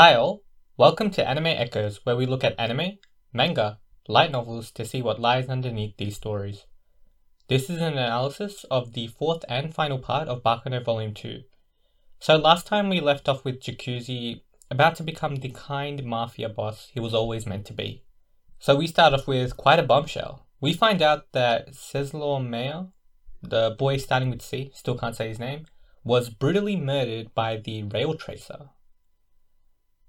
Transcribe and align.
Hi 0.00 0.14
all, 0.14 0.44
welcome 0.76 1.10
to 1.10 1.28
Anime 1.28 1.48
Echoes, 1.48 2.06
where 2.06 2.14
we 2.14 2.24
look 2.24 2.44
at 2.44 2.54
anime, 2.56 2.98
manga, 3.32 3.80
light 4.06 4.30
novels 4.30 4.70
to 4.70 4.84
see 4.84 5.02
what 5.02 5.18
lies 5.18 5.48
underneath 5.48 5.96
these 5.96 6.14
stories. 6.14 6.66
This 7.48 7.68
is 7.68 7.78
an 7.78 7.94
analysis 7.94 8.64
of 8.70 8.92
the 8.92 9.08
fourth 9.08 9.44
and 9.48 9.74
final 9.74 9.98
part 9.98 10.28
of 10.28 10.44
Baccano 10.44 10.84
Volume 10.84 11.14
2. 11.14 11.40
So 12.20 12.36
last 12.36 12.64
time 12.64 12.88
we 12.88 13.00
left 13.00 13.28
off 13.28 13.44
with 13.44 13.60
Jacuzzi 13.60 14.42
about 14.70 14.94
to 14.98 15.02
become 15.02 15.34
the 15.34 15.48
kind 15.48 16.04
mafia 16.04 16.48
boss 16.48 16.90
he 16.94 17.00
was 17.00 17.12
always 17.12 17.44
meant 17.44 17.66
to 17.66 17.72
be. 17.72 18.04
So 18.60 18.76
we 18.76 18.86
start 18.86 19.14
off 19.14 19.26
with 19.26 19.56
quite 19.56 19.80
a 19.80 19.82
bombshell. 19.82 20.46
We 20.60 20.74
find 20.74 21.02
out 21.02 21.32
that 21.32 21.72
Czeslaw 21.72 22.48
Meyer, 22.48 22.86
the 23.42 23.74
boy 23.76 23.96
starting 23.96 24.30
with 24.30 24.42
C, 24.42 24.70
still 24.74 24.96
can't 24.96 25.16
say 25.16 25.26
his 25.26 25.40
name, 25.40 25.66
was 26.04 26.30
brutally 26.30 26.76
murdered 26.76 27.34
by 27.34 27.56
the 27.56 27.82
rail 27.82 28.14
tracer. 28.14 28.68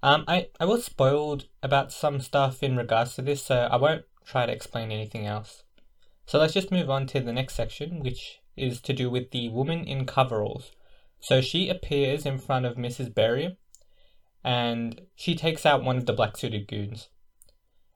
Um, 0.02 0.23
I, 0.27 0.47
I 0.59 0.66
was 0.66 0.86
spoiled 0.86 1.46
about 1.61 1.92
some 1.92 2.21
stuff 2.21 2.64
in 2.64 2.78
regards 2.78 3.15
to 3.15 3.21
this, 3.21 3.43
so 3.43 3.68
I 3.69 3.75
won't 3.75 4.06
try 4.25 4.46
to 4.46 4.51
explain 4.51 4.92
anything 4.92 5.25
else. 5.25 5.64
So 6.25 6.39
let's 6.39 6.54
just 6.54 6.71
move 6.71 6.89
on 6.89 7.07
to 7.07 7.19
the 7.19 7.33
next 7.33 7.56
section, 7.56 8.00
which 8.00 8.39
is 8.56 8.79
to 8.82 8.93
do 8.93 9.09
with 9.09 9.32
the 9.32 9.50
woman 9.50 9.83
in 9.83 10.06
coveralls. 10.06 10.71
So 11.20 11.42
she 11.42 11.70
appears 11.70 12.25
in 12.25 12.37
front 12.37 12.65
of 12.65 12.78
Mrs. 12.78 13.14
Berry, 13.14 13.57
and 14.43 15.01
she 15.15 15.36
takes 15.36 15.65
out 15.65 15.83
one 15.83 15.97
of 15.97 16.06
the 16.06 16.14
black 16.14 16.37
suited 16.37 16.68
goons. 16.68 17.09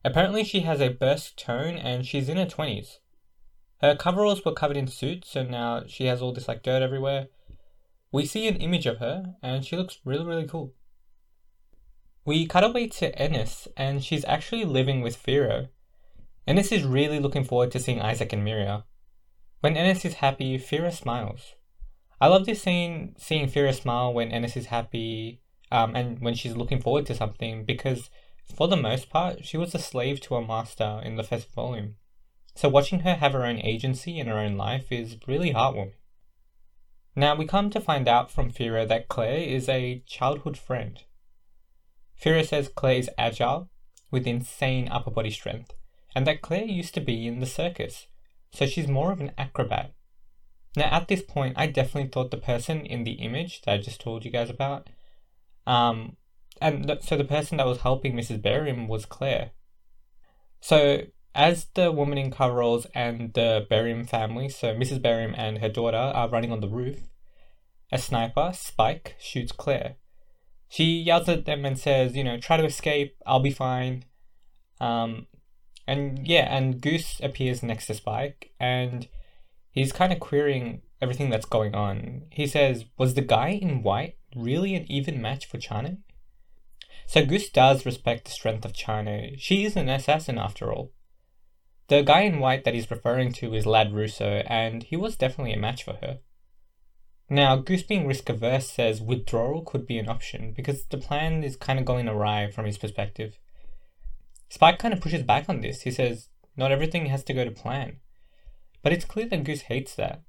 Apparently, 0.03 0.43
she 0.43 0.61
has 0.61 0.81
a 0.81 0.89
burst 0.89 1.37
tone 1.37 1.77
and 1.77 2.05
she's 2.05 2.27
in 2.27 2.35
her 2.35 2.45
20s. 2.45 2.97
Her 3.79 3.95
coveralls 3.95 4.43
were 4.43 4.53
covered 4.53 4.77
in 4.77 4.87
soot, 4.87 5.23
so 5.25 5.43
now 5.43 5.83
she 5.87 6.05
has 6.05 6.21
all 6.21 6.33
this 6.33 6.47
like 6.47 6.63
dirt 6.63 6.81
everywhere. 6.81 7.27
We 8.11 8.25
see 8.25 8.47
an 8.47 8.57
image 8.57 8.85
of 8.85 8.97
her, 8.97 9.35
and 9.41 9.65
she 9.65 9.77
looks 9.77 9.99
really, 10.05 10.25
really 10.25 10.47
cool. 10.47 10.73
We 12.25 12.45
cut 12.45 12.63
away 12.63 12.87
to 12.87 13.13
Ennis, 13.19 13.67
and 13.75 14.01
she's 14.01 14.23
actually 14.23 14.63
living 14.63 15.01
with 15.01 15.21
Firo. 15.21 15.67
Ennis 16.47 16.71
is 16.71 16.85
really 16.85 17.19
looking 17.19 17.43
forward 17.43 17.71
to 17.71 17.79
seeing 17.79 18.01
Isaac 18.01 18.31
and 18.31 18.47
Miria. 18.47 18.85
When 19.59 19.75
Ennis 19.75 20.05
is 20.05 20.15
happy, 20.15 20.57
Firo 20.57 20.93
smiles. 20.93 21.55
I 22.21 22.27
love 22.27 22.45
this 22.45 22.61
scene, 22.61 23.15
seeing 23.17 23.49
Firo 23.49 23.73
smile 23.73 24.13
when 24.13 24.31
Ennis 24.31 24.55
is 24.55 24.67
happy 24.67 25.41
um, 25.69 25.97
and 25.97 26.21
when 26.21 26.33
she's 26.33 26.55
looking 26.55 26.81
forward 26.81 27.05
to 27.07 27.15
something, 27.15 27.65
because 27.65 28.09
for 28.55 28.69
the 28.69 28.77
most 28.77 29.09
part, 29.09 29.43
she 29.43 29.57
was 29.57 29.75
a 29.75 29.79
slave 29.79 30.21
to 30.21 30.35
her 30.35 30.41
master 30.41 31.01
in 31.03 31.17
the 31.17 31.23
first 31.23 31.53
volume. 31.53 31.95
So 32.55 32.69
watching 32.69 33.01
her 33.01 33.15
have 33.15 33.33
her 33.33 33.45
own 33.45 33.59
agency 33.59 34.17
in 34.17 34.27
her 34.27 34.37
own 34.37 34.55
life 34.55 34.93
is 34.93 35.17
really 35.27 35.51
heartwarming. 35.51 35.95
Now 37.17 37.35
we 37.35 37.45
come 37.45 37.69
to 37.71 37.81
find 37.81 38.07
out 38.07 38.31
from 38.31 38.49
Firo 38.49 38.87
that 38.87 39.09
Claire 39.09 39.39
is 39.39 39.67
a 39.67 40.03
childhood 40.07 40.57
friend. 40.57 41.03
Firo 42.21 42.45
says 42.45 42.69
Claire 42.69 42.99
is 42.99 43.09
agile, 43.17 43.69
with 44.11 44.27
insane 44.27 44.87
upper 44.89 45.11
body 45.11 45.31
strength, 45.31 45.73
and 46.15 46.27
that 46.27 46.41
Claire 46.41 46.65
used 46.65 46.93
to 46.93 47.01
be 47.01 47.27
in 47.27 47.39
the 47.39 47.45
circus, 47.45 48.07
so 48.51 48.65
she's 48.65 48.87
more 48.87 49.11
of 49.11 49.19
an 49.19 49.31
acrobat. 49.37 49.93
Now, 50.75 50.89
at 50.91 51.07
this 51.07 51.21
point, 51.21 51.55
I 51.57 51.67
definitely 51.67 52.09
thought 52.09 52.31
the 52.31 52.37
person 52.37 52.85
in 52.85 53.03
the 53.03 53.13
image 53.13 53.61
that 53.61 53.73
I 53.73 53.77
just 53.77 54.01
told 54.01 54.25
you 54.25 54.31
guys 54.31 54.49
about, 54.49 54.89
um, 55.65 56.17
and 56.61 56.87
th- 56.87 57.03
so 57.03 57.17
the 57.17 57.23
person 57.23 57.57
that 57.57 57.67
was 57.67 57.81
helping 57.81 58.13
Mrs. 58.13 58.41
Beriam 58.41 58.87
was 58.87 59.05
Claire. 59.05 59.51
So, 60.61 61.01
as 61.35 61.65
the 61.73 61.91
woman 61.91 62.17
in 62.17 62.31
coveralls 62.31 62.85
and 62.93 63.33
the 63.33 63.65
Beriam 63.69 64.07
family, 64.07 64.49
so 64.49 64.75
Mrs. 64.75 65.01
Beriam 65.01 65.33
and 65.35 65.57
her 65.57 65.69
daughter, 65.69 65.97
are 65.97 66.29
running 66.29 66.51
on 66.51 66.61
the 66.61 66.69
roof, 66.69 66.99
a 67.91 67.97
sniper, 67.97 68.51
Spike, 68.53 69.15
shoots 69.19 69.51
Claire. 69.51 69.95
She 70.73 70.85
yells 71.01 71.29
at 71.29 71.45
them 71.45 71.65
and 71.65 71.77
says, 71.77 72.15
you 72.15 72.23
know, 72.23 72.39
try 72.39 72.57
to 72.57 72.65
escape, 72.65 73.15
I'll 73.27 73.39
be 73.39 73.51
fine. 73.51 74.05
Um, 74.81 75.27
and 75.85 76.27
yeah, 76.27 76.51
and 76.51 76.81
Goose 76.81 77.19
appears 77.21 77.61
next 77.61 77.85
to 77.85 77.93
Spike 77.93 78.53
and 78.59 79.07
he's 79.69 79.93
kind 79.93 80.11
of 80.11 80.19
querying 80.19 80.81
everything 80.99 81.29
that's 81.29 81.45
going 81.45 81.75
on. 81.75 82.23
He 82.31 82.47
says, 82.47 82.85
Was 82.97 83.13
the 83.13 83.21
guy 83.21 83.49
in 83.49 83.83
white 83.83 84.17
really 84.35 84.73
an 84.73 84.91
even 84.91 85.21
match 85.21 85.45
for 85.45 85.59
Chane? 85.59 85.99
So 87.05 87.23
Goose 87.23 87.51
does 87.51 87.85
respect 87.85 88.25
the 88.25 88.31
strength 88.31 88.65
of 88.65 88.73
Chane. 88.73 89.35
She 89.37 89.65
is 89.65 89.75
an 89.75 89.89
assassin 89.89 90.39
after 90.39 90.73
all. 90.73 90.91
The 91.87 92.01
guy 92.01 92.21
in 92.21 92.39
white 92.39 92.63
that 92.63 92.73
he's 92.73 92.89
referring 92.89 93.31
to 93.33 93.53
is 93.53 93.67
Ladd 93.67 93.93
Russo, 93.93 94.41
and 94.47 94.81
he 94.81 94.95
was 94.95 95.17
definitely 95.17 95.53
a 95.53 95.59
match 95.59 95.83
for 95.83 95.99
her. 96.01 96.17
Now, 97.33 97.55
Goose 97.55 97.81
being 97.81 98.05
risk 98.05 98.29
averse 98.29 98.69
says 98.69 99.01
withdrawal 99.01 99.63
could 99.63 99.87
be 99.87 99.97
an 99.97 100.07
option 100.07 100.53
because 100.55 100.85
the 100.85 100.99
plan 100.99 101.43
is 101.43 101.55
kind 101.55 101.79
of 101.79 101.85
going 101.85 102.07
awry 102.07 102.51
from 102.51 102.65
his 102.65 102.77
perspective. 102.77 103.39
Spike 104.49 104.77
kind 104.77 104.93
of 104.93 105.01
pushes 105.01 105.23
back 105.23 105.49
on 105.49 105.61
this. 105.61 105.81
He 105.81 105.89
says, 105.89 106.29
not 106.55 106.71
everything 106.71 107.07
has 107.07 107.23
to 107.23 107.33
go 107.33 107.43
to 107.43 107.49
plan. 107.49 107.97
But 108.83 108.93
it's 108.93 109.03
clear 109.03 109.27
that 109.29 109.45
Goose 109.45 109.61
hates 109.61 109.95
that. 109.95 110.21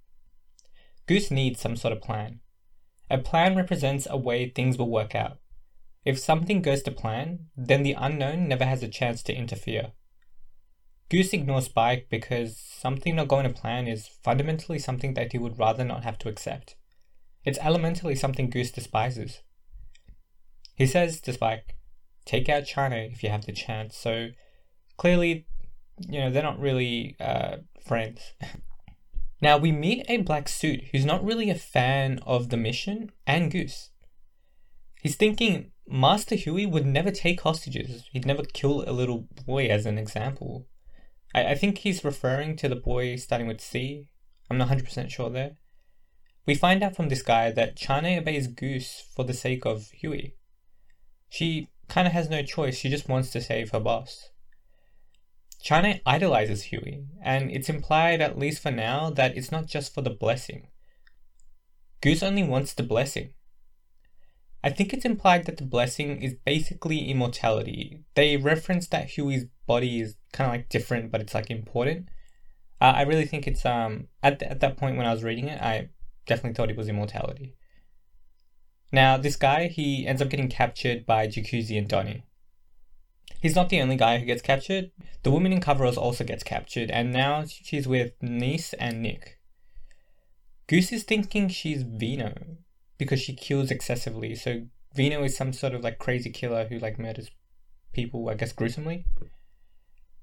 Goose 1.07 1.31
needs 1.31 1.61
some 1.61 1.77
sort 1.77 1.93
of 1.93 2.01
plan. 2.01 2.41
A 3.11 3.19
plan 3.19 3.55
represents 3.55 4.07
a 4.09 4.17
way 4.17 4.49
things 4.49 4.79
will 4.79 4.89
work 4.89 5.15
out. 5.15 5.41
If 6.07 6.19
something 6.19 6.63
goes 6.63 6.83
to 6.85 6.91
plan, 6.91 7.49
then 7.55 7.83
the 7.83 7.97
unknown 7.99 8.49
never 8.49 8.65
has 8.65 8.83
a 8.83 8.89
chance 8.89 9.23
to 9.25 9.35
interfere. 9.35 9.93
Goose 11.11 11.35
ignores 11.35 11.67
Spike 11.67 12.07
because 12.09 12.57
something 12.57 13.15
not 13.15 13.29
going 13.29 13.45
to 13.45 13.61
plan 13.61 13.87
is 13.87 14.09
fundamentally 14.09 14.79
something 14.79 15.13
that 15.13 15.33
he 15.33 15.39
would 15.39 15.59
rather 15.59 15.85
not 15.85 16.05
have 16.05 16.17
to 16.21 16.31
accept. 16.31 16.77
It's 17.45 17.59
elementally 17.59 18.15
something 18.15 18.49
Goose 18.49 18.71
despises. 18.71 19.43
He 20.75 20.87
says 20.87 21.21
to 21.21 21.33
Spike, 21.33 21.77
take 22.25 22.49
out 22.49 22.65
Chane 22.65 22.93
if 22.93 23.23
you 23.23 23.31
have 23.31 23.47
the 23.47 23.53
chance, 23.53 23.97
so 23.97 24.29
clearly, 24.97 25.47
you 26.09 26.21
know, 26.21 26.31
they're 26.31 26.43
not 26.43 26.59
really 26.59 27.17
uh, 27.21 27.59
friends. 27.87 28.33
now, 29.43 29.57
we 29.59 29.71
meet 29.73 30.05
a 30.09 30.19
black 30.19 30.49
suit 30.49 30.85
who's 30.91 31.05
not 31.05 31.25
really 31.25 31.51
a 31.51 31.55
fan 31.55 32.19
of 32.27 32.49
the 32.49 32.57
mission 32.57 33.13
and 33.27 33.51
Goose. 33.51 33.91
He's 35.03 35.17
thinking 35.17 35.71
Master 35.87 36.35
Huey 36.35 36.65
would 36.65 36.87
never 36.87 37.11
take 37.11 37.43
hostages, 37.43 38.09
he'd 38.13 38.27
never 38.27 38.43
kill 38.43 38.85
a 38.89 38.93
little 38.93 39.29
boy, 39.45 39.67
as 39.67 39.85
an 39.85 39.99
example. 39.99 40.67
I, 41.35 41.51
I 41.51 41.55
think 41.55 41.79
he's 41.79 42.05
referring 42.05 42.57
to 42.57 42.69
the 42.69 42.77
boy 42.77 43.17
starting 43.17 43.47
with 43.47 43.61
C. 43.61 44.07
I'm 44.51 44.59
not 44.59 44.69
100% 44.69 45.11
sure 45.11 45.31
there. 45.31 45.57
We 46.47 46.55
find 46.55 46.83
out 46.83 46.95
from 46.95 47.09
this 47.09 47.23
guy 47.23 47.51
that 47.53 47.77
Chane 47.77 48.19
obeys 48.19 48.49
Goose 48.49 49.05
for 49.15 49.25
the 49.25 49.33
sake 49.33 49.65
of 49.65 49.91
Huey. 49.91 50.35
She 51.31 51.69
kind 51.89 52.07
of 52.07 52.13
has 52.13 52.29
no 52.29 52.43
choice, 52.43 52.77
she 52.77 52.91
just 52.91 53.09
wants 53.09 53.31
to 53.31 53.41
save 53.41 53.71
her 53.71 53.81
boss. 53.81 54.29
Chane 55.63 56.01
idolizes 56.05 56.65
Huey, 56.65 57.07
and 57.23 57.51
it's 57.51 57.71
implied, 57.71 58.21
at 58.21 58.39
least 58.39 58.63
for 58.63 58.71
now, 58.71 59.09
that 59.11 59.37
it's 59.37 59.51
not 59.51 59.67
just 59.67 59.95
for 59.95 60.03
the 60.03 60.11
blessing. 60.11 60.69
Goose 62.03 62.23
only 62.23 62.43
wants 62.43 62.75
the 62.75 62.83
blessing. 62.83 63.33
I 64.63 64.71
think 64.71 64.93
it's 64.93 65.05
implied 65.07 65.47
that 65.47 65.57
the 65.57 65.65
blessing 65.65 66.23
is 66.23 66.35
basically 66.45 67.11
immortality. 67.11 68.01
They 68.15 68.37
reference 68.37 68.87
that 68.89 69.11
Huey's 69.11 69.47
body 69.67 70.01
is 70.01 70.17
kind 70.33 70.49
of 70.49 70.53
like 70.53 70.69
different, 70.69 71.11
but 71.11 71.23
it's 71.23 71.35
like 71.35 71.51
important. 71.51 72.09
Uh, 72.81 72.93
I 72.97 73.03
really 73.03 73.25
think 73.27 73.47
it's 73.47 73.65
um 73.65 74.09
at 74.23 74.41
th- 74.41 74.51
at 74.51 74.61
that 74.61 74.77
point 74.77 74.97
when 74.97 75.07
I 75.07 75.13
was 75.13 75.23
reading 75.23 75.49
it, 75.49 75.61
I 75.61 75.89
definitely 76.27 76.55
thought 76.55 76.71
it 76.71 76.77
was 76.77 76.89
immortality. 76.89 77.55
Now, 78.93 79.17
this 79.17 79.37
guy, 79.37 79.69
he 79.69 80.07
ends 80.07 80.23
up 80.23 80.29
getting 80.29 80.49
captured 80.49 81.05
by 81.05 81.27
Jacuzzi 81.27 81.77
and 81.77 81.89
Donny. 81.89 82.25
He's 83.41 83.57
not 83.57 83.69
the 83.69 83.81
only 83.81 83.97
guy 83.97 84.19
who 84.19 84.25
gets 84.25 84.41
captured. 84.41 84.91
The 85.23 85.31
woman 85.31 85.53
in 85.53 85.61
coveralls 85.61 85.97
also 85.97 86.25
gets 86.25 86.43
captured, 86.43 86.91
and 86.91 87.13
now 87.13 87.45
she's 87.47 87.89
with 87.89 88.13
Nice 88.23 88.73
and 88.75 89.03
Nick. 89.03 89.39
Goose 90.67 90.93
is 90.93 91.03
thinking 91.03 91.49
she's 91.49 91.83
Vino 91.83 92.35
because 92.97 93.21
she 93.21 93.35
kills 93.35 93.71
excessively. 93.71 94.35
So 94.35 94.67
Vino 94.95 95.23
is 95.25 95.37
some 95.37 95.53
sort 95.53 95.75
of 95.75 95.83
like 95.83 95.99
crazy 95.99 96.31
killer 96.31 96.67
who 96.67 96.79
like 96.79 96.99
murders 96.99 97.31
people, 97.93 98.29
I 98.31 98.35
guess, 98.35 98.53
gruesomely. 98.53 99.07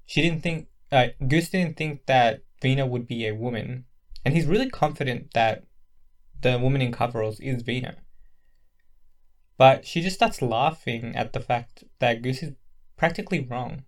She 0.06 0.20
didn't 0.20 0.42
think, 0.42 0.68
uh, 0.90 1.08
Goose 1.26 1.50
didn't 1.50 1.76
think 1.76 2.06
that 2.06 2.40
Vino 2.60 2.86
would 2.86 3.06
be 3.06 3.26
a 3.26 3.34
woman, 3.34 3.84
and 4.24 4.34
he's 4.34 4.46
really 4.46 4.70
confident 4.70 5.32
that 5.34 5.64
the 6.42 6.58
woman 6.58 6.82
in 6.82 6.92
coveralls 6.92 7.40
is 7.40 7.62
Vino. 7.62 7.94
But 9.56 9.86
she 9.86 10.02
just 10.02 10.16
starts 10.16 10.42
laughing 10.42 11.14
at 11.16 11.32
the 11.32 11.40
fact 11.40 11.84
that 12.00 12.22
Goose 12.22 12.42
is 12.42 12.52
practically 12.96 13.40
wrong. 13.40 13.84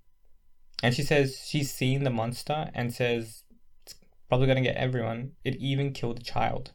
And 0.83 0.95
she 0.95 1.03
says 1.03 1.43
she's 1.47 1.73
seen 1.73 2.05
the 2.05 2.11
monster 2.11 2.71
and 2.75 2.93
says 2.93 3.43
it's 3.83 3.95
probably 4.29 4.47
gonna 4.47 4.61
get 4.61 4.77
everyone. 4.77 5.33
It 5.45 5.57
even 5.57 5.93
killed 5.93 6.21
a 6.21 6.25
child. 6.25 6.73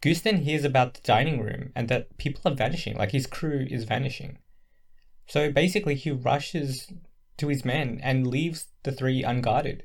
Goose 0.00 0.22
then 0.22 0.38
hears 0.38 0.64
about 0.64 0.94
the 0.94 1.02
dining 1.02 1.40
room 1.40 1.72
and 1.76 1.88
that 1.88 2.16
people 2.16 2.50
are 2.50 2.54
vanishing, 2.54 2.96
like 2.96 3.12
his 3.12 3.26
crew 3.26 3.66
is 3.70 3.84
vanishing. 3.84 4.38
So 5.26 5.52
basically, 5.52 5.94
he 5.94 6.10
rushes 6.10 6.92
to 7.36 7.48
his 7.48 7.64
men 7.64 8.00
and 8.02 8.26
leaves 8.26 8.68
the 8.82 8.92
three 8.92 9.22
unguarded. 9.22 9.84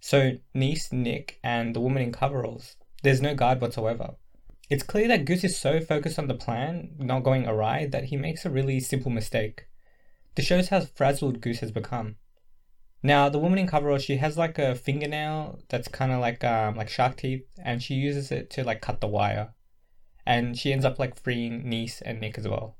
So 0.00 0.32
Nice, 0.52 0.92
Nick, 0.92 1.38
and 1.42 1.74
the 1.74 1.80
woman 1.80 2.02
in 2.02 2.12
coveralls, 2.12 2.76
there's 3.02 3.22
no 3.22 3.34
guard 3.34 3.60
whatsoever. 3.60 4.14
It's 4.68 4.82
clear 4.82 5.08
that 5.08 5.24
Goose 5.24 5.44
is 5.44 5.58
so 5.58 5.80
focused 5.80 6.18
on 6.18 6.28
the 6.28 6.34
plan 6.34 6.90
not 6.98 7.24
going 7.24 7.46
awry 7.46 7.86
that 7.86 8.04
he 8.04 8.16
makes 8.16 8.44
a 8.44 8.50
really 8.50 8.78
simple 8.78 9.10
mistake. 9.10 9.66
This 10.36 10.46
shows 10.46 10.68
how 10.68 10.80
frazzled 10.80 11.40
Goose 11.40 11.58
has 11.60 11.72
become. 11.72 12.16
Now, 13.02 13.28
the 13.28 13.38
woman 13.38 13.58
in 13.58 13.66
coverall, 13.66 13.98
she 13.98 14.18
has 14.18 14.36
like 14.36 14.58
a 14.58 14.74
fingernail 14.74 15.60
that's 15.68 15.88
kind 15.88 16.12
of 16.12 16.20
like 16.20 16.44
um 16.44 16.76
like 16.76 16.88
shark 16.88 17.16
teeth, 17.16 17.46
and 17.64 17.82
she 17.82 17.94
uses 17.94 18.30
it 18.30 18.50
to 18.50 18.64
like 18.64 18.80
cut 18.80 19.00
the 19.00 19.08
wire, 19.08 19.54
and 20.26 20.56
she 20.56 20.72
ends 20.72 20.84
up 20.84 20.98
like 20.98 21.20
freeing 21.20 21.68
Nice 21.68 22.00
and 22.02 22.20
Nick 22.20 22.38
as 22.38 22.46
well. 22.46 22.76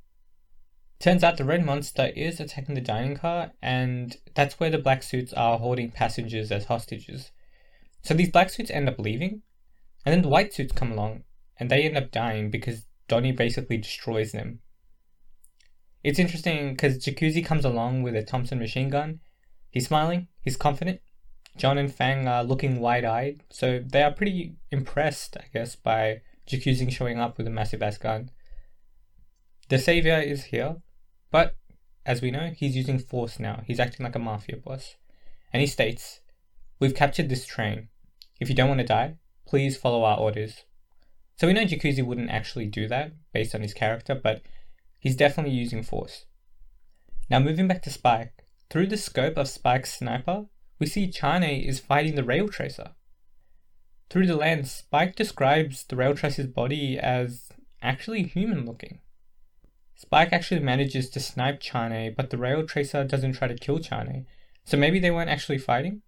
Turns 1.01 1.25
out 1.25 1.39
the 1.39 1.45
red 1.45 1.65
monster 1.65 2.13
is 2.15 2.39
attacking 2.39 2.75
the 2.75 2.83
dining 2.83 3.17
car, 3.17 3.53
and 3.63 4.19
that's 4.35 4.61
where 4.61 4.69
the 4.69 4.79
black 4.79 5.03
suits 5.03 5.33
are 5.33 5.59
holding 5.59 5.91
passengers 5.91 6.53
as 6.53 6.67
hostages. 6.67 7.33
So 8.03 8.13
these 8.13 8.31
black 8.31 8.51
suits 8.51 8.71
end 8.71 8.89
up 8.89 8.99
leaving, 8.99 9.41
and 10.05 10.13
then 10.13 10.23
the 10.23 10.29
white 10.29 10.53
suits 10.53 10.73
come 10.73 10.93
along, 10.93 11.25
and 11.59 11.71
they 11.71 11.83
end 11.83 11.97
up 11.97 12.11
dying 12.11 12.51
because 12.51 12.87
Donny 13.09 13.33
basically 13.33 13.77
destroys 13.77 14.33
them. 14.33 14.61
It's 16.03 16.19
interesting 16.19 16.71
because 16.71 16.99
Jacuzzi 16.99 17.45
comes 17.45 17.65
along 17.65 18.03
with 18.03 18.17
a 18.17 18.23
Thompson 18.23 18.59
machine 18.59 18.89
gun. 18.89 19.21
He's 19.71 19.89
smiling, 19.89 20.29
he's 20.41 20.57
confident. 20.57 21.01
John 21.57 21.77
and 21.77 21.93
Fang 21.93 22.27
are 22.27 22.45
looking 22.45 22.81
wide 22.81 23.05
eyed, 23.05 23.43
so 23.51 23.83
they 23.85 24.03
are 24.03 24.13
pretty 24.13 24.55
impressed, 24.71 25.37
I 25.37 25.45
guess, 25.53 25.77
by 25.77 26.23
Jacuzzi 26.47 26.91
showing 26.91 27.19
up 27.19 27.37
with 27.37 27.47
a 27.47 27.51
massive 27.51 27.83
ass 27.83 27.99
gun. 27.99 28.31
The 29.69 29.79
savior 29.79 30.19
is 30.19 30.45
here, 30.45 30.77
but 31.31 31.57
as 32.07 32.23
we 32.23 32.31
know, 32.31 32.51
he's 32.57 32.77
using 32.77 32.99
force 32.99 33.39
now. 33.39 33.63
He's 33.67 33.81
acting 33.81 34.05
like 34.05 34.17
a 34.17 34.21
mafia 34.21 34.57
boss. 34.57 34.97
And 35.53 35.61
he 35.61 35.67
states, 35.67 36.21
We've 36.79 36.95
captured 36.95 37.29
this 37.29 37.45
train. 37.45 37.89
If 38.41 38.49
you 38.49 38.55
don't 38.55 38.69
want 38.69 38.81
to 38.81 38.87
die, 38.87 39.17
please 39.51 39.77
follow 39.77 40.05
our 40.05 40.17
orders. 40.17 40.63
So 41.35 41.49
we 41.49 41.53
know 41.53 41.65
Jacuzzi 41.65 42.07
wouldn't 42.07 42.31
actually 42.31 42.67
do 42.67 42.87
that 42.87 43.13
based 43.35 43.53
on 43.53 43.63
his 43.63 43.75
character, 43.75 44.15
but 44.15 44.43
he's 45.01 45.17
definitely 45.17 45.53
using 45.53 45.83
force. 45.83 46.27
Now 47.29 47.41
moving 47.41 47.67
back 47.67 47.83
to 47.83 47.91
Spike, 47.91 48.45
through 48.71 48.87
the 48.87 48.97
scope 48.97 49.37
of 49.37 49.49
Spike's 49.49 49.93
sniper, 49.93 50.47
we 50.79 50.87
see 50.87 51.11
Chane 51.11 51.43
is 51.43 51.81
fighting 51.81 52.15
the 52.15 52.23
rail 52.23 52.49
tracer. 52.49 52.93
Through 54.09 54.29
the 54.29 54.37
lens, 54.37 54.71
Spike 54.71 55.17
describes 55.17 55.83
the 55.83 55.97
rail 55.97 56.15
tracer's 56.15 56.47
body 56.47 56.97
as 56.97 57.49
actually 57.83 58.23
human 58.23 58.65
looking. 58.65 59.01
Spike 59.97 60.33
actually 60.33 60.61
manages 60.61 61.11
to 61.11 61.19
snipe 61.19 61.59
Chane, 61.59 62.15
but 62.17 62.31
the 62.31 62.39
rail 62.39 62.65
tracer 62.65 63.03
doesn't 63.03 63.33
try 63.33 63.49
to 63.49 63.57
kill 63.57 63.81
Chane, 63.81 64.27
so 64.65 64.77
maybe 64.77 65.01
they 65.01 65.11
weren't 65.11 65.31
actually 65.31 65.59
fighting? 65.59 66.03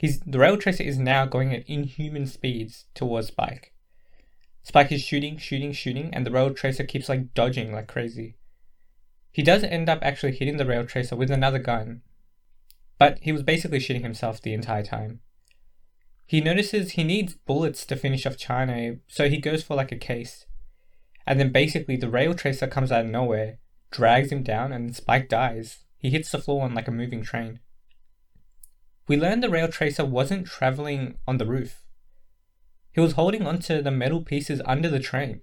The 0.00 0.38
rail 0.38 0.56
tracer 0.58 0.82
is 0.82 0.98
now 0.98 1.24
going 1.24 1.54
at 1.54 1.68
inhuman 1.68 2.26
speeds 2.26 2.84
towards 2.94 3.28
Spike. 3.28 3.72
Spike 4.62 4.92
is 4.92 5.02
shooting, 5.02 5.38
shooting, 5.38 5.72
shooting, 5.72 6.12
and 6.12 6.26
the 6.26 6.30
rail 6.30 6.52
tracer 6.52 6.84
keeps 6.84 7.08
like 7.08 7.32
dodging 7.34 7.72
like 7.72 7.86
crazy. 7.86 8.36
He 9.32 9.42
does 9.42 9.62
end 9.62 9.88
up 9.88 10.00
actually 10.02 10.32
hitting 10.32 10.56
the 10.56 10.66
rail 10.66 10.84
tracer 10.84 11.14
with 11.14 11.30
another 11.30 11.58
gun, 11.58 12.02
but 12.98 13.18
he 13.22 13.32
was 13.32 13.42
basically 13.42 13.80
shooting 13.80 14.02
himself 14.02 14.40
the 14.40 14.54
entire 14.54 14.82
time. 14.82 15.20
He 16.26 16.40
notices 16.40 16.92
he 16.92 17.04
needs 17.04 17.34
bullets 17.34 17.86
to 17.86 17.96
finish 17.96 18.26
off 18.26 18.36
Chane, 18.36 19.00
so 19.06 19.28
he 19.28 19.38
goes 19.38 19.62
for 19.62 19.76
like 19.76 19.92
a 19.92 19.96
case. 19.96 20.46
And 21.26 21.38
then 21.38 21.52
basically 21.52 21.96
the 21.96 22.10
rail 22.10 22.34
tracer 22.34 22.66
comes 22.66 22.90
out 22.90 23.04
of 23.04 23.10
nowhere, 23.10 23.58
drags 23.90 24.32
him 24.32 24.42
down, 24.42 24.72
and 24.72 24.96
Spike 24.96 25.28
dies. 25.28 25.84
He 25.98 26.10
hits 26.10 26.30
the 26.30 26.38
floor 26.38 26.64
on 26.64 26.74
like 26.74 26.88
a 26.88 26.92
moving 26.92 27.22
train. 27.22 27.60
We 29.08 29.16
learned 29.16 29.42
the 29.42 29.50
rail 29.50 29.68
tracer 29.68 30.04
wasn't 30.04 30.46
traveling 30.46 31.18
on 31.28 31.38
the 31.38 31.46
roof. 31.46 31.82
He 32.92 33.00
was 33.00 33.12
holding 33.12 33.46
onto 33.46 33.80
the 33.80 33.90
metal 33.90 34.22
pieces 34.22 34.60
under 34.64 34.88
the 34.88 34.98
train, 34.98 35.42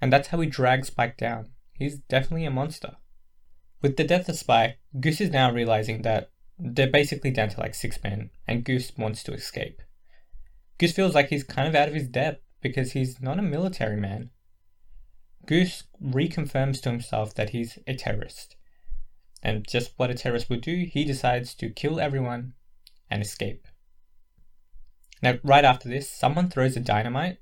and 0.00 0.12
that's 0.12 0.28
how 0.28 0.40
he 0.40 0.48
dragged 0.48 0.86
Spike 0.86 1.16
down. 1.16 1.50
He's 1.72 1.98
definitely 1.98 2.46
a 2.46 2.50
monster. 2.50 2.96
With 3.80 3.96
the 3.96 4.04
death 4.04 4.28
of 4.28 4.36
Spike, 4.36 4.78
Goose 4.98 5.20
is 5.20 5.30
now 5.30 5.52
realizing 5.52 6.02
that 6.02 6.30
they're 6.58 6.90
basically 6.90 7.30
down 7.30 7.50
to 7.50 7.60
like 7.60 7.74
six 7.74 8.02
men, 8.02 8.30
and 8.48 8.64
Goose 8.64 8.90
wants 8.96 9.22
to 9.24 9.32
escape. 9.32 9.80
Goose 10.78 10.92
feels 10.92 11.14
like 11.14 11.28
he's 11.28 11.44
kind 11.44 11.68
of 11.68 11.76
out 11.76 11.88
of 11.88 11.94
his 11.94 12.08
depth 12.08 12.42
because 12.60 12.92
he's 12.92 13.20
not 13.20 13.38
a 13.38 13.42
military 13.42 13.96
man. 13.96 14.30
Goose 15.46 15.84
reconfirms 16.02 16.82
to 16.82 16.90
himself 16.90 17.32
that 17.34 17.50
he's 17.50 17.78
a 17.86 17.94
terrorist. 17.94 18.56
And 19.40 19.66
just 19.68 19.92
what 19.96 20.10
a 20.10 20.14
terrorist 20.14 20.50
would 20.50 20.62
do, 20.62 20.84
he 20.84 21.04
decides 21.04 21.54
to 21.54 21.70
kill 21.70 22.00
everyone 22.00 22.54
and 23.10 23.22
escape. 23.22 23.66
Now, 25.22 25.34
right 25.42 25.64
after 25.64 25.88
this, 25.88 26.08
someone 26.10 26.48
throws 26.48 26.76
a 26.76 26.80
dynamite. 26.80 27.38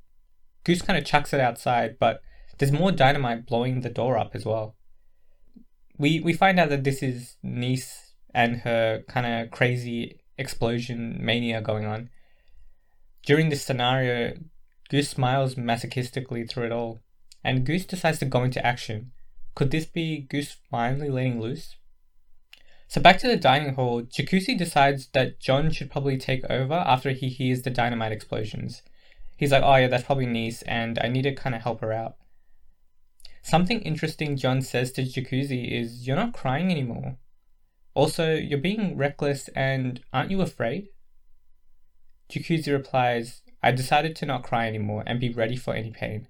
Goose 0.64 0.82
kind 0.82 0.98
of 0.98 1.04
chucks 1.04 1.32
it 1.32 1.40
outside, 1.40 1.98
but 1.98 2.20
there's 2.58 2.72
more 2.72 2.92
dynamite 2.92 3.46
blowing 3.46 3.80
the 3.80 3.90
door 3.90 4.16
up 4.16 4.34
as 4.34 4.44
well. 4.44 4.76
We 5.98 6.20
we 6.20 6.32
find 6.32 6.58
out 6.58 6.68
that 6.70 6.84
this 6.84 7.02
is 7.02 7.36
Nice 7.42 8.14
and 8.34 8.58
her 8.58 9.02
kind 9.08 9.26
of 9.26 9.50
crazy 9.50 10.20
explosion 10.38 11.18
mania 11.20 11.60
going 11.60 11.86
on. 11.86 12.10
During 13.24 13.48
this 13.48 13.64
scenario, 13.64 14.34
Goose 14.88 15.08
smiles 15.08 15.54
masochistically 15.56 16.48
through 16.48 16.66
it 16.66 16.72
all, 16.72 17.00
and 17.42 17.64
Goose 17.64 17.86
decides 17.86 18.18
to 18.20 18.24
go 18.26 18.44
into 18.44 18.64
action. 18.64 19.12
Could 19.54 19.70
this 19.70 19.86
be 19.86 20.20
Goose 20.20 20.56
finally 20.70 21.08
letting 21.08 21.40
loose? 21.40 21.76
So 22.88 23.00
back 23.00 23.18
to 23.18 23.26
the 23.26 23.36
dining 23.36 23.74
hall, 23.74 24.02
Jacuzzi 24.02 24.56
decides 24.56 25.08
that 25.08 25.40
John 25.40 25.70
should 25.70 25.90
probably 25.90 26.16
take 26.16 26.44
over 26.48 26.74
after 26.74 27.10
he 27.10 27.28
hears 27.28 27.62
the 27.62 27.70
dynamite 27.70 28.12
explosions. 28.12 28.82
He's 29.36 29.52
like, 29.52 29.62
oh 29.64 29.76
yeah, 29.76 29.88
that's 29.88 30.04
probably 30.04 30.26
Nice, 30.26 30.62
and 30.62 30.98
I 31.02 31.08
need 31.08 31.22
to 31.22 31.34
kind 31.34 31.54
of 31.54 31.62
help 31.62 31.80
her 31.80 31.92
out. 31.92 32.16
Something 33.42 33.80
interesting 33.80 34.36
John 34.36 34.62
says 34.62 34.92
to 34.92 35.02
Jacuzzi 35.02 35.70
is, 35.70 36.06
You're 36.06 36.16
not 36.16 36.32
crying 36.32 36.70
anymore. 36.70 37.16
Also, 37.94 38.34
you're 38.34 38.58
being 38.58 38.96
reckless 38.96 39.48
and 39.54 40.00
aren't 40.12 40.30
you 40.30 40.40
afraid? 40.40 40.88
Jacuzzi 42.30 42.72
replies, 42.72 43.42
I 43.62 43.72
decided 43.72 44.14
to 44.16 44.26
not 44.26 44.42
cry 44.42 44.66
anymore 44.66 45.02
and 45.06 45.20
be 45.20 45.32
ready 45.32 45.56
for 45.56 45.74
any 45.74 45.90
pain. 45.90 46.28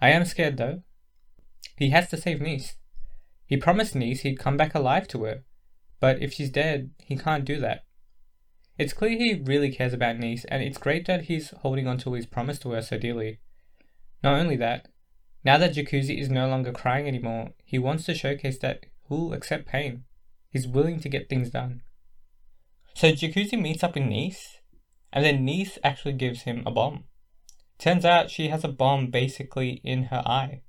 I 0.00 0.10
am 0.10 0.24
scared 0.24 0.56
though. 0.56 0.82
He 1.76 1.90
has 1.90 2.08
to 2.10 2.16
save 2.16 2.40
Nice. 2.40 2.76
He 3.46 3.56
promised 3.56 3.94
Nice 3.94 4.20
he'd 4.20 4.38
come 4.38 4.56
back 4.56 4.74
alive 4.74 5.08
to 5.08 5.24
her, 5.24 5.44
but 6.00 6.22
if 6.22 6.32
she's 6.32 6.50
dead, 6.50 6.90
he 6.98 7.16
can't 7.16 7.44
do 7.44 7.58
that. 7.60 7.84
It's 8.76 8.92
clear 8.92 9.16
he 9.16 9.40
really 9.44 9.70
cares 9.70 9.92
about 9.92 10.18
Nice, 10.18 10.44
and 10.46 10.62
it's 10.62 10.78
great 10.78 11.06
that 11.06 11.24
he's 11.24 11.50
holding 11.62 11.86
on 11.86 11.98
to 11.98 12.14
his 12.14 12.26
promise 12.26 12.58
to 12.60 12.70
her 12.72 12.82
so 12.82 12.98
dearly. 12.98 13.38
Not 14.22 14.40
only 14.40 14.56
that, 14.56 14.88
now 15.44 15.58
that 15.58 15.74
Jacuzzi 15.74 16.18
is 16.18 16.28
no 16.28 16.48
longer 16.48 16.72
crying 16.72 17.06
anymore, 17.06 17.50
he 17.64 17.78
wants 17.78 18.04
to 18.06 18.14
showcase 18.14 18.58
that 18.60 18.86
he'll 19.08 19.32
accept 19.32 19.66
pain. 19.66 20.04
He's 20.50 20.66
willing 20.66 20.98
to 21.00 21.08
get 21.08 21.28
things 21.28 21.50
done. 21.50 21.82
So 22.94 23.12
Jacuzzi 23.12 23.60
meets 23.60 23.84
up 23.84 23.94
with 23.94 24.04
Nice, 24.04 24.58
and 25.12 25.24
then 25.24 25.44
Nice 25.44 25.78
actually 25.84 26.14
gives 26.14 26.42
him 26.42 26.62
a 26.66 26.70
bomb. 26.70 27.04
Turns 27.78 28.04
out 28.04 28.30
she 28.30 28.48
has 28.48 28.64
a 28.64 28.68
bomb 28.68 29.08
basically 29.08 29.80
in 29.84 30.04
her 30.04 30.22
eye. 30.26 30.62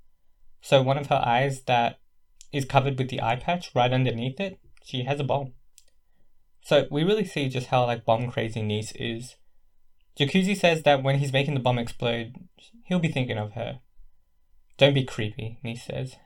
So 0.62 0.82
one 0.82 0.98
of 0.98 1.08
her 1.08 1.22
eyes 1.26 1.64
that 1.64 2.00
is 2.52 2.66
covered 2.66 2.98
with 2.98 3.10
the 3.10 3.22
eye 3.22 3.36
patch 3.36 3.72
right 3.76 3.92
underneath 3.92 4.40
it 4.40 4.60
she 4.86 5.04
has 5.04 5.20
a 5.20 5.24
bomb. 5.24 5.54
So 6.62 6.88
we 6.92 7.04
really 7.04 7.26
see 7.26 7.50
just 7.50 7.68
how 7.68 7.86
like 7.86 8.06
bomb 8.06 8.30
crazy 8.30 8.62
Nice 8.62 8.94
is. 8.96 9.36
Jacuzzi 10.18 10.56
says 10.56 10.84
that 10.84 11.04
when 11.04 11.18
he's 11.18 11.34
making 11.34 11.56
the 11.56 11.60
bomb 11.60 11.80
explode, 11.80 12.36
he'll 12.86 13.00
be 13.00 13.12
thinking 13.12 13.38
of 13.38 13.54
her. 13.54 13.80
Don't 14.78 14.94
be 14.94 15.04
creepy, 15.04 15.58
Nice 15.64 15.84
says. 15.84 16.18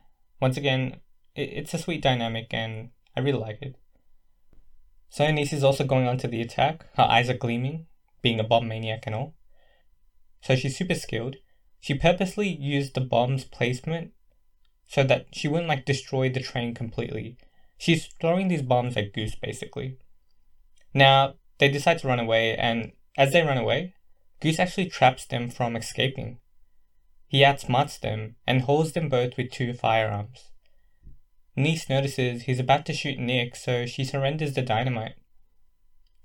Once 0.41 0.57
again, 0.57 0.97
it's 1.35 1.73
a 1.73 1.77
sweet 1.77 2.01
dynamic 2.01 2.47
and 2.53 2.89
I 3.15 3.21
really 3.21 3.39
like 3.39 3.61
it. 3.61 3.75
So 5.09 5.31
Nice 5.31 5.53
is 5.53 5.63
also 5.63 5.85
going 5.85 6.07
on 6.07 6.17
to 6.17 6.27
the 6.27 6.41
attack. 6.41 6.85
Her 6.95 7.03
eyes 7.03 7.29
are 7.29 7.37
gleaming, 7.37 7.87
being 8.21 8.41
a 8.41 8.43
bomb 8.43 8.67
maniac 8.67 9.03
and 9.05 9.15
all. 9.15 9.35
So 10.41 10.57
she's 10.57 10.77
super 10.77 10.95
skilled. 10.95 11.37
She 11.79 11.93
purposely 11.93 12.49
used 12.49 12.93
the 12.93 13.01
bomb's 13.01 13.45
placement 13.45 14.11
so 14.85 15.03
that 15.05 15.27
she 15.31 15.47
wouldn't 15.47 15.69
like 15.69 15.85
destroy 15.85 16.29
the 16.29 16.41
train 16.41 16.75
completely. 16.75 17.37
She's 17.79 18.07
throwing 18.19 18.49
these 18.49 18.61
bombs 18.61 18.97
at 18.97 19.13
Goose, 19.13 19.35
basically. 19.35 19.97
Now, 20.93 21.35
they 21.59 21.69
decide 21.69 21.99
to 21.99 22.09
run 22.09 22.19
away, 22.19 22.57
and 22.57 22.91
as 23.17 23.31
they 23.31 23.41
run 23.41 23.57
away, 23.57 23.93
Goose 24.41 24.59
actually 24.59 24.89
traps 24.89 25.25
them 25.25 25.49
from 25.49 25.77
escaping. 25.77 26.39
He 27.27 27.39
outsmarts 27.39 27.97
them 27.97 28.35
and 28.45 28.63
holds 28.63 28.91
them 28.91 29.07
both 29.07 29.37
with 29.37 29.51
two 29.51 29.73
firearms. 29.73 30.49
Nice 31.55 31.89
notices 31.89 32.43
he's 32.43 32.59
about 32.59 32.85
to 32.85 32.93
shoot 32.93 33.17
Nick, 33.17 33.55
so 33.55 33.85
she 33.85 34.03
surrenders 34.03 34.53
the 34.53 34.61
dynamite. 34.61 35.15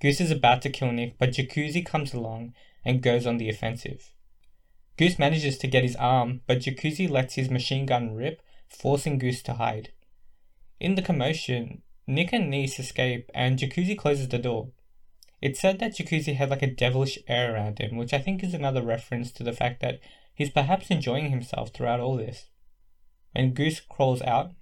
Goose 0.01 0.21
is 0.21 0.33
about 0.33 0.61
to 0.63 0.71
kill 0.71 0.91
Nick, 0.91 1.19
but 1.19 1.31
Jacuzzi 1.31 1.87
comes 1.87 2.13
along 2.13 2.53
and 2.85 3.01
goes 3.01 3.29
on 3.29 3.37
the 3.39 3.49
offensive. 3.49 4.13
Goose 4.97 5.21
manages 5.21 5.57
to 5.59 5.69
get 5.69 5.85
his 5.85 5.97
arm, 5.97 6.41
but 6.49 6.59
Jacuzzi 6.59 7.09
lets 7.09 7.35
his 7.35 7.49
machine 7.49 7.87
gun 7.87 8.15
rip, 8.17 8.43
forcing 8.69 9.19
Goose 9.19 9.43
to 9.45 9.55
hide. 9.55 9.93
In 10.81 10.95
the 10.95 11.03
commotion, 11.03 11.83
Nick 12.07 12.33
and 12.33 12.51
Nice 12.51 12.79
escape 12.79 13.31
and 13.35 13.59
Jacuzzi 13.59 13.97
closes 13.97 14.29
the 14.29 14.39
door. 14.39 14.71
It's 15.41 15.61
said 15.61 15.79
that 15.79 15.97
Jacuzzi 15.97 16.35
had 16.35 16.51
like 16.51 16.63
a 16.63 16.67
devilish 16.67 17.19
air 17.29 17.55
around 17.55 17.79
him, 17.79 17.97
which 17.97 18.13
I 18.13 18.19
think 18.19 18.43
is 18.43 18.55
another 18.55 18.83
reference 18.83 19.31
to 19.33 19.43
the 19.43 19.53
fact 19.53 19.81
that 19.81 20.01
he's 20.35 20.51
perhaps 20.51 20.91
enjoying 20.91 21.31
himself 21.31 21.71
throughout 21.71 22.01
all 22.01 22.17
this. 22.17 22.49
When 23.33 23.53
Goose 23.53 23.81
crawls 23.81 24.23
out, 24.23 24.53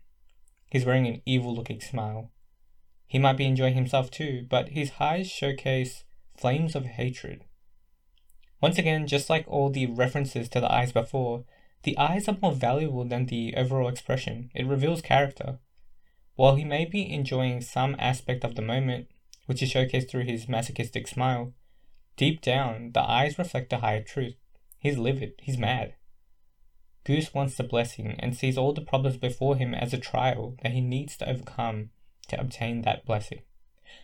he's 0.70 0.84
wearing 0.84 1.06
an 1.06 1.22
evil 1.24 1.54
looking 1.54 1.80
smile. 1.80 2.30
He 3.06 3.18
might 3.18 3.36
be 3.36 3.46
enjoying 3.46 3.74
himself 3.74 4.10
too, 4.10 4.46
but 4.48 4.70
his 4.70 4.92
eyes 4.98 5.30
showcase 5.30 6.04
flames 6.36 6.74
of 6.74 6.86
hatred. 6.86 7.44
Once 8.60 8.78
again, 8.78 9.06
just 9.06 9.28
like 9.28 9.44
all 9.48 9.70
the 9.70 9.86
references 9.86 10.48
to 10.48 10.60
the 10.60 10.72
eyes 10.72 10.92
before, 10.92 11.44
the 11.82 11.98
eyes 11.98 12.28
are 12.28 12.38
more 12.40 12.52
valuable 12.52 13.04
than 13.04 13.26
the 13.26 13.54
overall 13.56 13.88
expression. 13.88 14.50
It 14.54 14.66
reveals 14.66 15.02
character. 15.02 15.58
While 16.42 16.56
he 16.56 16.64
may 16.64 16.86
be 16.86 17.08
enjoying 17.08 17.60
some 17.60 17.94
aspect 18.00 18.42
of 18.42 18.56
the 18.56 18.62
moment, 18.62 19.06
which 19.46 19.62
is 19.62 19.72
showcased 19.72 20.10
through 20.10 20.24
his 20.24 20.48
masochistic 20.48 21.06
smile, 21.06 21.52
deep 22.16 22.40
down 22.40 22.90
the 22.94 23.00
eyes 23.00 23.38
reflect 23.38 23.72
a 23.72 23.78
higher 23.78 24.02
truth. 24.02 24.34
He's 24.76 24.98
livid, 24.98 25.34
he's 25.40 25.56
mad. 25.56 25.94
Goose 27.04 27.32
wants 27.32 27.54
the 27.54 27.62
blessing 27.62 28.16
and 28.18 28.36
sees 28.36 28.58
all 28.58 28.72
the 28.72 28.80
problems 28.80 29.18
before 29.18 29.54
him 29.54 29.72
as 29.72 29.94
a 29.94 29.98
trial 29.98 30.56
that 30.64 30.72
he 30.72 30.80
needs 30.80 31.16
to 31.18 31.30
overcome 31.30 31.90
to 32.26 32.40
obtain 32.40 32.82
that 32.82 33.06
blessing. 33.06 33.42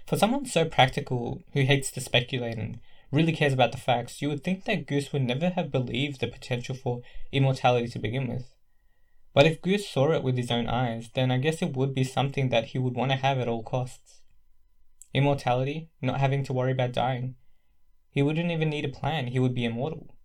For 0.06 0.16
someone 0.16 0.46
so 0.46 0.64
practical 0.64 1.42
who 1.54 1.62
hates 1.62 1.90
to 1.90 2.00
speculate 2.00 2.56
and 2.56 2.78
really 3.10 3.32
cares 3.32 3.52
about 3.52 3.72
the 3.72 3.78
facts, 3.78 4.22
you 4.22 4.28
would 4.28 4.44
think 4.44 4.62
that 4.66 4.86
Goose 4.86 5.12
would 5.12 5.22
never 5.22 5.50
have 5.50 5.72
believed 5.72 6.20
the 6.20 6.28
potential 6.28 6.76
for 6.76 7.02
immortality 7.32 7.88
to 7.88 7.98
begin 7.98 8.28
with. 8.28 8.54
But 9.38 9.46
if 9.46 9.62
Goose 9.62 9.88
saw 9.88 10.10
it 10.10 10.24
with 10.24 10.36
his 10.36 10.50
own 10.50 10.66
eyes, 10.66 11.10
then 11.14 11.30
I 11.30 11.38
guess 11.38 11.62
it 11.62 11.76
would 11.76 11.94
be 11.94 12.02
something 12.02 12.48
that 12.48 12.64
he 12.64 12.78
would 12.80 12.96
want 12.96 13.12
to 13.12 13.16
have 13.16 13.38
at 13.38 13.46
all 13.46 13.62
costs. 13.62 14.20
Immortality, 15.14 15.90
not 16.02 16.18
having 16.18 16.42
to 16.42 16.52
worry 16.52 16.72
about 16.72 16.90
dying. 16.90 17.36
He 18.10 18.20
wouldn't 18.20 18.50
even 18.50 18.68
need 18.68 18.84
a 18.84 18.88
plan, 18.88 19.28
he 19.28 19.38
would 19.38 19.54
be 19.54 19.64
immortal. 19.64 20.16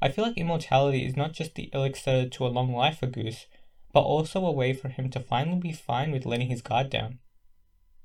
I 0.00 0.10
feel 0.10 0.24
like 0.24 0.38
immortality 0.38 1.04
is 1.04 1.16
not 1.16 1.32
just 1.32 1.56
the 1.56 1.70
elixir 1.72 2.28
to 2.28 2.46
a 2.46 2.54
long 2.56 2.72
life 2.72 3.00
for 3.00 3.08
Goose, 3.08 3.46
but 3.92 4.02
also 4.02 4.46
a 4.46 4.52
way 4.52 4.72
for 4.72 4.90
him 4.90 5.10
to 5.10 5.18
finally 5.18 5.58
be 5.58 5.72
fine 5.72 6.12
with 6.12 6.24
letting 6.24 6.46
his 6.46 6.62
guard 6.62 6.88
down. 6.88 7.18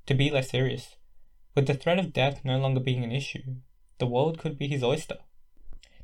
To 0.06 0.14
be 0.14 0.28
less 0.28 0.50
serious. 0.50 0.96
With 1.54 1.68
the 1.68 1.74
threat 1.74 2.00
of 2.00 2.12
death 2.12 2.44
no 2.44 2.58
longer 2.58 2.80
being 2.80 3.04
an 3.04 3.12
issue, 3.12 3.58
the 3.98 4.06
world 4.06 4.40
could 4.40 4.58
be 4.58 4.66
his 4.66 4.82
oyster. 4.82 5.18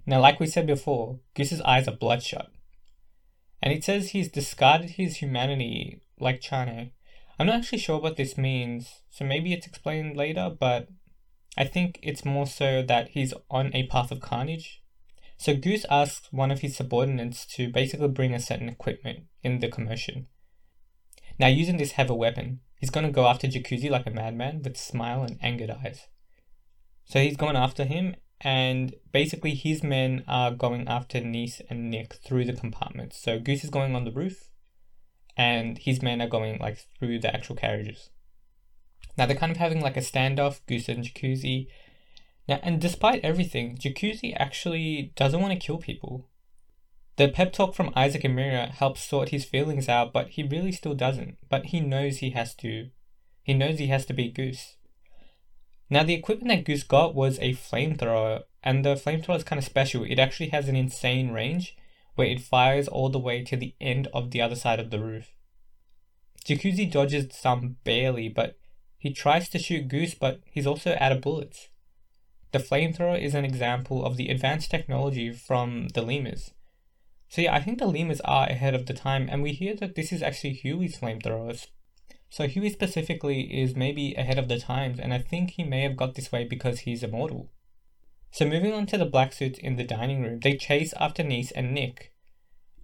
Now, 0.06 0.20
like 0.20 0.38
we 0.38 0.46
said 0.46 0.68
before, 0.68 1.18
Goose's 1.34 1.60
eyes 1.62 1.88
are 1.88 1.96
bloodshot. 1.96 2.52
And 3.62 3.72
it 3.72 3.84
says 3.84 4.10
he's 4.10 4.28
discarded 4.28 4.90
his 4.90 5.16
humanity 5.16 6.00
like 6.18 6.40
Chane. 6.40 6.92
I'm 7.38 7.46
not 7.46 7.56
actually 7.56 7.78
sure 7.78 8.00
what 8.00 8.16
this 8.16 8.36
means, 8.36 9.02
so 9.10 9.24
maybe 9.24 9.52
it's 9.52 9.66
explained 9.66 10.16
later, 10.16 10.50
but 10.58 10.88
I 11.56 11.64
think 11.64 11.98
it's 12.02 12.24
more 12.24 12.46
so 12.46 12.82
that 12.82 13.10
he's 13.10 13.34
on 13.50 13.74
a 13.74 13.86
path 13.86 14.10
of 14.10 14.20
carnage. 14.20 14.82
So 15.36 15.54
Goose 15.54 15.86
asks 15.88 16.32
one 16.32 16.50
of 16.50 16.60
his 16.60 16.76
subordinates 16.76 17.46
to 17.54 17.68
basically 17.68 18.08
bring 18.08 18.34
a 18.34 18.40
certain 18.40 18.68
equipment 18.68 19.24
in 19.42 19.60
the 19.60 19.68
commotion. 19.68 20.26
Now, 21.38 21.46
using 21.46 21.76
this 21.76 21.92
heavy 21.92 22.14
weapon, 22.14 22.60
he's 22.76 22.90
to 22.90 23.10
go 23.10 23.28
after 23.28 23.46
Jacuzzi 23.46 23.88
like 23.88 24.06
a 24.06 24.10
madman 24.10 24.62
with 24.62 24.76
smile 24.76 25.22
and 25.22 25.38
angered 25.40 25.70
eyes. 25.70 26.08
So 27.04 27.20
he's 27.20 27.36
going 27.36 27.56
after 27.56 27.84
him, 27.84 28.16
and 28.40 28.94
basically 29.12 29.54
his 29.54 29.82
men 29.82 30.24
are 30.28 30.50
going 30.50 30.86
after 30.86 31.20
Nice 31.20 31.60
and 31.68 31.90
Nick 31.90 32.14
through 32.14 32.44
the 32.44 32.52
compartments. 32.52 33.18
So 33.18 33.38
Goose 33.38 33.64
is 33.64 33.70
going 33.70 33.94
on 33.94 34.04
the 34.04 34.12
roof, 34.12 34.50
and 35.36 35.78
his 35.78 36.02
men 36.02 36.20
are 36.20 36.28
going 36.28 36.58
like 36.58 36.86
through 36.98 37.20
the 37.20 37.34
actual 37.34 37.56
carriages. 37.56 38.10
Now 39.16 39.26
they're 39.26 39.36
kind 39.36 39.52
of 39.52 39.58
having 39.58 39.80
like 39.80 39.96
a 39.96 40.00
standoff, 40.00 40.60
Goose 40.66 40.88
and 40.88 41.04
Jacuzzi. 41.04 41.66
Now, 42.48 42.60
and 42.62 42.80
despite 42.80 43.24
everything, 43.24 43.76
Jacuzzi 43.76 44.34
actually 44.36 45.12
doesn't 45.16 45.40
want 45.40 45.52
to 45.52 45.66
kill 45.66 45.78
people. 45.78 46.28
The 47.16 47.28
pep 47.28 47.52
talk 47.52 47.74
from 47.74 47.92
Isaac 47.96 48.22
and 48.22 48.38
Miria 48.38 48.70
helps 48.70 49.02
sort 49.02 49.30
his 49.30 49.44
feelings 49.44 49.88
out, 49.88 50.12
but 50.12 50.28
he 50.30 50.44
really 50.44 50.70
still 50.70 50.94
doesn't. 50.94 51.36
But 51.48 51.66
he 51.66 51.80
knows 51.80 52.18
he 52.18 52.30
has 52.30 52.54
to. 52.56 52.90
He 53.42 53.54
knows 53.54 53.78
he 53.78 53.88
has 53.88 54.06
to 54.06 54.14
beat 54.14 54.34
Goose. 54.34 54.76
Now, 55.90 56.02
the 56.02 56.14
equipment 56.14 56.48
that 56.48 56.64
Goose 56.64 56.82
got 56.82 57.14
was 57.14 57.38
a 57.38 57.54
flamethrower, 57.54 58.42
and 58.62 58.84
the 58.84 58.94
flamethrower 58.94 59.36
is 59.36 59.44
kind 59.44 59.58
of 59.58 59.64
special. 59.64 60.04
It 60.04 60.18
actually 60.18 60.50
has 60.50 60.68
an 60.68 60.76
insane 60.76 61.30
range 61.30 61.76
where 62.14 62.26
it 62.26 62.40
fires 62.40 62.88
all 62.88 63.08
the 63.08 63.18
way 63.18 63.42
to 63.44 63.56
the 63.56 63.74
end 63.80 64.08
of 64.12 64.30
the 64.30 64.42
other 64.42 64.56
side 64.56 64.80
of 64.80 64.90
the 64.90 65.00
roof. 65.00 65.32
Jacuzzi 66.44 66.90
dodges 66.90 67.28
some 67.34 67.76
barely, 67.84 68.28
but 68.28 68.58
he 68.98 69.12
tries 69.12 69.48
to 69.50 69.58
shoot 69.58 69.88
Goose, 69.88 70.14
but 70.14 70.40
he's 70.50 70.66
also 70.66 70.96
out 71.00 71.12
of 71.12 71.20
bullets. 71.20 71.68
The 72.52 72.58
flamethrower 72.58 73.20
is 73.20 73.34
an 73.34 73.44
example 73.44 74.04
of 74.04 74.16
the 74.16 74.28
advanced 74.28 74.70
technology 74.70 75.32
from 75.32 75.88
the 75.94 76.02
lemurs. 76.02 76.52
So 77.28 77.42
yeah, 77.42 77.54
I 77.54 77.60
think 77.60 77.78
the 77.78 77.86
lemurs 77.86 78.20
are 78.22 78.48
ahead 78.48 78.74
of 78.74 78.86
the 78.86 78.94
time, 78.94 79.28
and 79.30 79.42
we 79.42 79.52
hear 79.52 79.76
that 79.76 79.94
this 79.94 80.12
is 80.12 80.22
actually 80.22 80.54
Huey's 80.54 80.98
flamethrowers. 80.98 81.66
So 82.30 82.46
Huey 82.46 82.70
specifically 82.70 83.42
is 83.42 83.74
maybe 83.74 84.14
ahead 84.14 84.38
of 84.38 84.48
the 84.48 84.58
times, 84.58 85.00
and 85.00 85.14
I 85.14 85.18
think 85.18 85.50
he 85.50 85.64
may 85.64 85.82
have 85.82 85.96
got 85.96 86.14
this 86.14 86.30
way 86.30 86.44
because 86.44 86.80
he's 86.80 87.02
immortal. 87.02 87.50
So 88.30 88.44
moving 88.44 88.72
on 88.72 88.86
to 88.86 88.98
the 88.98 89.06
black 89.06 89.32
suits 89.32 89.58
in 89.58 89.76
the 89.76 89.84
dining 89.84 90.22
room, 90.22 90.40
they 90.40 90.56
chase 90.56 90.92
after 91.00 91.22
Nice 91.22 91.50
and 91.50 91.72
Nick. 91.72 92.12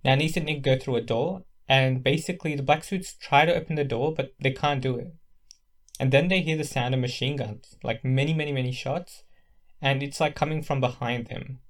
Now 0.02 0.14
Nice 0.14 0.36
and 0.36 0.46
Nick 0.46 0.62
go 0.62 0.78
through 0.78 0.96
a 0.96 1.02
door, 1.02 1.44
and 1.68 2.02
basically 2.02 2.56
the 2.56 2.62
black 2.62 2.84
suits 2.84 3.14
try 3.14 3.44
to 3.44 3.54
open 3.54 3.76
the 3.76 3.84
door, 3.84 4.14
but 4.14 4.34
they 4.40 4.52
can't 4.52 4.80
do 4.80 4.96
it. 4.96 5.14
And 6.00 6.10
then 6.10 6.28
they 6.28 6.40
hear 6.40 6.56
the 6.56 6.64
sound 6.64 6.94
of 6.94 7.00
machine 7.00 7.36
guns, 7.36 7.76
like 7.82 8.04
many, 8.04 8.32
many, 8.32 8.52
many 8.52 8.72
shots, 8.72 9.22
and 9.80 10.02
it's 10.02 10.20
like 10.20 10.34
coming 10.34 10.62
from 10.62 10.80
behind 10.80 11.26
them. 11.26 11.60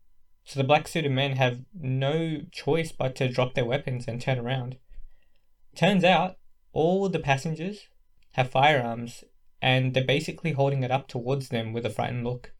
So 0.44 0.60
the 0.60 0.66
black 0.66 0.86
suited 0.86 1.10
men 1.10 1.36
have 1.36 1.64
no 1.74 2.42
choice 2.52 2.92
but 2.92 3.16
to 3.16 3.28
drop 3.28 3.54
their 3.54 3.64
weapons 3.64 4.06
and 4.06 4.20
turn 4.20 4.38
around. 4.38 4.76
Turns 5.74 6.04
out 6.04 6.36
all 6.74 7.08
the 7.08 7.18
passengers 7.18 7.88
have 8.32 8.50
firearms 8.50 9.24
and 9.62 9.94
they're 9.94 10.04
basically 10.04 10.52
holding 10.52 10.82
it 10.82 10.90
up 10.90 11.08
towards 11.08 11.48
them 11.48 11.72
with 11.72 11.86
a 11.86 11.90
frightened 11.90 12.24
look. 12.24 12.52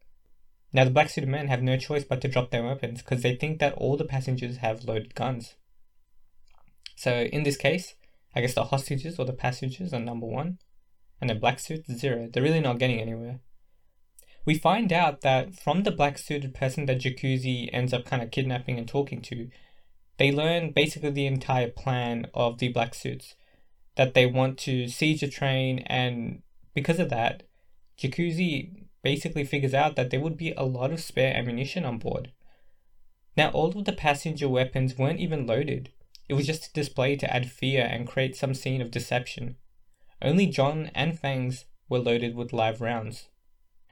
Now, 0.73 0.83
the 0.83 0.91
black 0.91 1.09
suited 1.09 1.29
men 1.29 1.47
have 1.47 1.61
no 1.61 1.77
choice 1.77 2.03
but 2.03 2.19
to 2.21 2.27
drop 2.27 2.49
their 2.49 2.63
weapons 2.63 3.01
because 3.01 3.21
they 3.21 3.35
think 3.35 3.59
that 3.59 3.73
all 3.73 3.95
the 3.95 4.05
passengers 4.05 4.57
have 4.57 4.85
loaded 4.85 5.15
guns. 5.15 5.55
So, 6.95 7.11
in 7.11 7.43
this 7.43 7.57
case, 7.57 7.95
I 8.35 8.41
guess 8.41 8.55
the 8.55 8.65
hostages 8.65 9.19
or 9.19 9.25
the 9.25 9.33
passengers 9.33 9.93
are 9.93 9.99
number 9.99 10.25
one, 10.25 10.57
and 11.21 11.29
the 11.29 11.35
black 11.35 11.59
suits 11.59 11.91
zero. 11.91 12.27
They're 12.31 12.43
really 12.43 12.59
not 12.59 12.79
getting 12.79 12.99
anywhere. 12.99 13.39
We 14.45 14.57
find 14.57 14.91
out 14.91 15.21
that 15.21 15.55
from 15.55 15.83
the 15.83 15.91
black 15.91 16.17
suited 16.17 16.53
person 16.53 16.85
that 16.87 16.99
Jacuzzi 16.99 17.69
ends 17.71 17.93
up 17.93 18.05
kind 18.05 18.21
of 18.21 18.31
kidnapping 18.31 18.77
and 18.77 18.87
talking 18.87 19.21
to, 19.23 19.49
they 20.17 20.31
learn 20.31 20.71
basically 20.71 21.11
the 21.11 21.25
entire 21.25 21.69
plan 21.69 22.27
of 22.33 22.57
the 22.57 22.69
black 22.69 22.93
suits 22.95 23.35
that 23.95 24.13
they 24.13 24.25
want 24.25 24.57
to 24.59 24.87
seize 24.87 25.23
a 25.23 25.27
train, 25.27 25.79
and 25.87 26.41
because 26.73 26.99
of 26.99 27.09
that, 27.09 27.43
Jacuzzi 27.97 28.87
basically 29.01 29.43
figures 29.43 29.73
out 29.73 29.95
that 29.95 30.09
there 30.09 30.19
would 30.19 30.37
be 30.37 30.51
a 30.51 30.63
lot 30.63 30.91
of 30.91 30.99
spare 30.99 31.35
ammunition 31.35 31.85
on 31.85 31.97
board. 31.97 32.31
Now, 33.37 33.49
all 33.51 33.77
of 33.77 33.85
the 33.85 33.93
passenger 33.93 34.49
weapons 34.49 34.97
weren't 34.97 35.19
even 35.19 35.45
loaded, 35.45 35.91
it 36.27 36.33
was 36.33 36.47
just 36.47 36.67
a 36.67 36.73
display 36.73 37.15
to 37.17 37.33
add 37.33 37.51
fear 37.51 37.85
and 37.85 38.07
create 38.07 38.35
some 38.35 38.53
scene 38.53 38.81
of 38.81 38.91
deception. 38.91 39.57
Only 40.21 40.47
John 40.47 40.89
and 40.95 41.19
Fangs 41.19 41.65
were 41.87 41.99
loaded 41.99 42.35
with 42.35 42.53
live 42.53 42.81
rounds. 42.81 43.29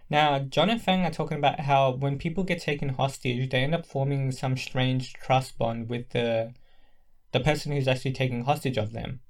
Now, 0.10 0.40
John 0.40 0.70
and 0.70 0.82
Fang 0.82 1.06
are 1.06 1.12
talking 1.12 1.38
about 1.38 1.62
how 1.62 1.92
when 1.92 2.18
people 2.18 2.44
get 2.44 2.62
taken 2.62 2.90
hostage, 2.90 3.50
they 3.50 3.64
end 3.64 3.76
up 3.76 3.86
forming 3.86 4.32
some 4.32 4.58
strange 4.58 5.14
trust 5.14 5.58
bond 5.58 5.90
with 5.90 6.10
the 6.10 6.54
the 7.32 7.40
person 7.40 7.72
who's 7.72 7.88
actually 7.88 8.12
taking 8.12 8.44
hostage 8.44 8.78
of 8.78 8.92
them. 8.92 9.22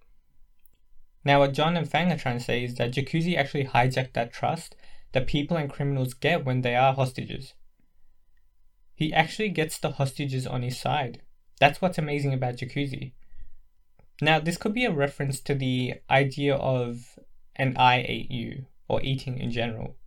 Now, 1.25 1.39
what 1.39 1.53
John 1.53 1.77
and 1.77 1.89
Fang 1.89 2.12
are 2.12 2.18
trying 2.18 2.38
to 2.38 2.44
say 2.44 2.63
is 2.63 2.75
that 2.75 2.92
Jacuzzi 2.92 3.38
actually 3.38 3.65
hijacked 3.65 4.13
that 4.13 4.34
trust 4.34 4.75
that 5.13 5.27
people 5.27 5.56
and 5.56 5.70
criminals 5.70 6.13
get 6.13 6.44
when 6.44 6.62
they 6.62 6.75
are 6.75 6.94
hostages. 6.94 7.53
He 8.96 9.13
actually 9.13 9.50
gets 9.50 9.77
the 9.77 9.92
hostages 9.92 10.46
on 10.46 10.62
his 10.62 10.80
side. 10.80 11.22
That's 11.60 11.82
what's 11.82 11.98
amazing 11.98 12.34
about 12.34 12.58
Jacuzzi. 12.58 13.13
Now, 14.22 14.39
this 14.39 14.58
could 14.58 14.74
be 14.74 14.86
a 14.86 14.92
reference 14.92 15.39
to 15.42 15.56
the 15.56 15.96
idea 16.10 16.56
of 16.56 17.18
an 17.56 17.75
I 17.77 18.06
ate 18.08 18.32
you, 18.32 18.65
or 18.88 19.01
eating 19.01 19.38
in 19.39 19.51
general. 19.51 19.98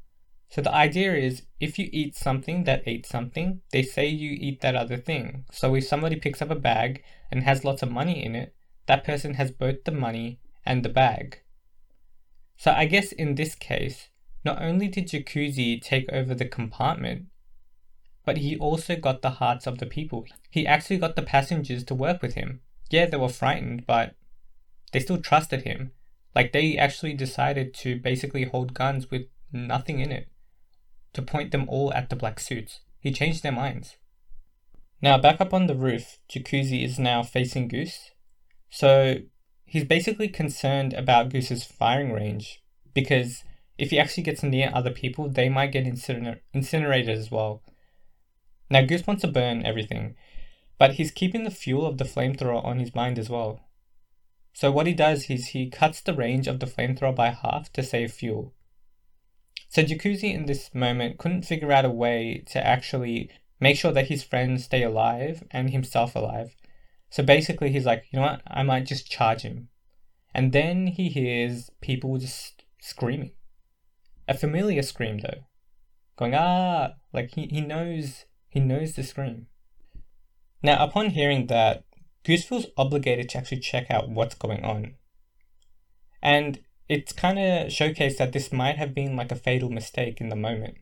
So 0.49 0.61
the 0.61 0.75
idea 0.75 1.14
is 1.14 1.42
if 1.61 1.78
you 1.78 1.88
eat 1.92 2.16
something 2.16 2.64
that 2.64 2.82
ate 2.87 3.06
something, 3.06 3.62
they 3.73 3.82
say 3.82 4.06
you 4.06 4.32
eat 4.32 4.61
that 4.61 4.76
other 4.76 4.96
thing. 4.96 5.44
So 5.50 5.75
if 5.75 5.87
somebody 5.87 6.16
picks 6.16 6.40
up 6.40 6.50
a 6.50 6.54
bag 6.54 7.02
and 7.30 7.42
has 7.42 7.64
lots 7.64 7.82
of 7.82 7.90
money 7.90 8.25
in 8.25 8.37
it, 8.37 8.54
that 8.87 9.04
person 9.04 9.35
has 9.35 9.50
both 9.50 9.85
the 9.85 9.92
money 9.92 10.38
and 10.66 10.85
the 10.85 10.88
bag. 10.88 11.40
So 12.56 12.73
I 12.73 12.87
guess 12.87 13.12
in 13.12 13.35
this 13.35 13.54
case, 13.54 14.08
not 14.44 14.61
only 14.61 14.88
did 14.88 15.08
Jacuzzi 15.08 15.80
take 15.80 16.11
over 16.12 16.35
the 16.35 16.44
compartment, 16.44 17.26
but 18.25 18.38
he 18.38 18.56
also 18.56 18.96
got 18.96 19.23
the 19.23 19.30
hearts 19.30 19.66
of 19.66 19.78
the 19.78 19.87
people. 19.87 20.26
He 20.50 20.66
actually 20.66 20.99
got 20.99 21.16
the 21.16 21.23
passengers 21.23 21.85
to 21.85 21.94
work 21.94 22.23
with 22.23 22.35
him. 22.35 22.61
Yeah, 22.90 23.06
they 23.06 23.16
were 23.16 23.28
frightened, 23.28 23.87
but 23.87 24.14
they 24.92 25.00
still 25.00 25.18
trusted 25.18 25.62
him. 25.62 25.92
Like 26.35 26.52
they 26.52 26.76
actually 26.76 27.14
decided 27.14 27.73
to 27.75 27.99
basically 27.99 28.44
hold 28.44 28.75
guns 28.75 29.11
with 29.11 29.23
nothing 29.52 30.00
in 30.00 30.12
it, 30.12 30.28
to 31.12 31.23
point 31.23 31.52
them 31.52 31.68
all 31.68 31.92
at 31.94 32.11
the 32.11 32.16
black 32.16 32.40
suits. 32.40 32.80
He 32.99 33.12
changed 33.12 33.42
their 33.42 33.52
minds. 33.52 33.96
Now, 35.00 35.18
back 35.18 35.40
up 35.40 35.52
on 35.52 35.66
the 35.66 35.75
roof, 35.75 36.18
Jacuzzi 36.28 36.85
is 36.85 36.99
now 36.99 37.23
facing 37.23 37.68
Goose. 37.68 38.11
So 38.70 39.16
he's 39.66 39.85
basically 39.85 40.28
concerned 40.28 40.94
about 40.94 41.28
Goose's 41.28 41.64
firing 41.64 42.12
range 42.12 42.62
because 42.94 43.44
if 43.76 43.90
he 43.90 43.99
actually 43.99 44.23
gets 44.23 44.42
near 44.42 44.70
other 44.73 44.90
people, 44.90 45.28
they 45.28 45.49
might 45.49 45.73
get 45.73 45.85
inciner- 45.85 46.40
incinerated 46.54 47.18
as 47.18 47.30
well. 47.30 47.62
Now, 48.70 48.82
Goose 48.82 49.06
wants 49.06 49.23
to 49.23 49.28
burn 49.28 49.66
everything, 49.66 50.16
but 50.78 50.94
he's 50.94 51.11
keeping 51.11 51.44
the 51.44 51.50
fuel 51.50 51.87
of 51.87 51.99
the 51.99 52.04
flamethrower 52.04 52.64
on 52.64 52.78
his 52.78 52.94
mind 52.94 53.18
as 53.18 53.28
well. 53.28 53.61
So, 54.54 54.70
what 54.70 54.87
he 54.87 54.94
does 54.94 55.28
is 55.28 55.49
he 55.49 55.68
cuts 55.68 56.00
the 56.00 56.14
range 56.14 56.46
of 56.46 56.61
the 56.61 56.66
flamethrower 56.66 57.14
by 57.14 57.30
half 57.30 57.70
to 57.75 57.82
save 57.82 58.12
fuel. 58.12 58.54
So, 59.68 59.82
Jacuzzi 59.82 60.32
in 60.32 60.46
this 60.46 60.75
moment 60.75 61.18
couldn't 61.18 61.42
figure 61.42 61.73
out 61.73 61.85
a 61.85 61.90
way 61.90 62.42
to 62.46 62.66
actually 62.66 63.28
make 63.61 63.76
sure 63.76 63.92
that 63.92 64.08
his 64.08 64.25
friends 64.25 64.64
stay 64.64 64.82
alive 64.82 65.44
and 65.50 65.70
himself 65.70 66.16
alive. 66.16 66.56
So, 67.10 67.22
basically, 67.22 67.70
he's 67.70 67.86
like, 67.86 68.04
you 68.10 68.18
know 68.18 68.26
what, 68.26 68.42
I 68.46 68.62
might 68.62 68.86
just 68.86 69.10
charge 69.10 69.42
him. 69.42 69.68
And 70.34 70.52
then 70.52 70.88
he 70.88 71.08
hears 71.08 71.70
people 71.80 72.18
just 72.18 72.64
screaming. 72.80 73.32
A 74.28 74.36
familiar 74.36 74.82
scream, 74.82 75.18
though. 75.18 75.44
Going, 76.16 76.34
ah, 76.34 76.94
like 77.12 77.34
he, 77.34 77.46
he 77.46 77.60
knows 77.60 78.25
he 78.48 78.60
knows 78.60 78.94
the 78.94 79.02
scream. 79.02 79.46
Now, 80.62 80.82
upon 80.82 81.10
hearing 81.10 81.46
that, 81.48 81.84
Goose 82.25 82.44
feels 82.44 82.66
obligated 82.76 83.28
to 83.28 83.38
actually 83.38 83.60
check 83.60 83.90
out 83.90 84.08
what's 84.08 84.34
going 84.34 84.64
on. 84.64 84.94
And 86.22 86.60
it's 86.88 87.12
kind 87.12 87.38
of 87.38 87.68
showcased 87.68 88.16
that 88.16 88.32
this 88.32 88.52
might 88.52 88.78
have 88.78 88.94
been 88.94 89.14
like 89.14 89.30
a 89.30 89.36
fatal 89.36 89.70
mistake 89.70 90.20
in 90.20 90.28
the 90.28 90.36
moment. 90.36 90.76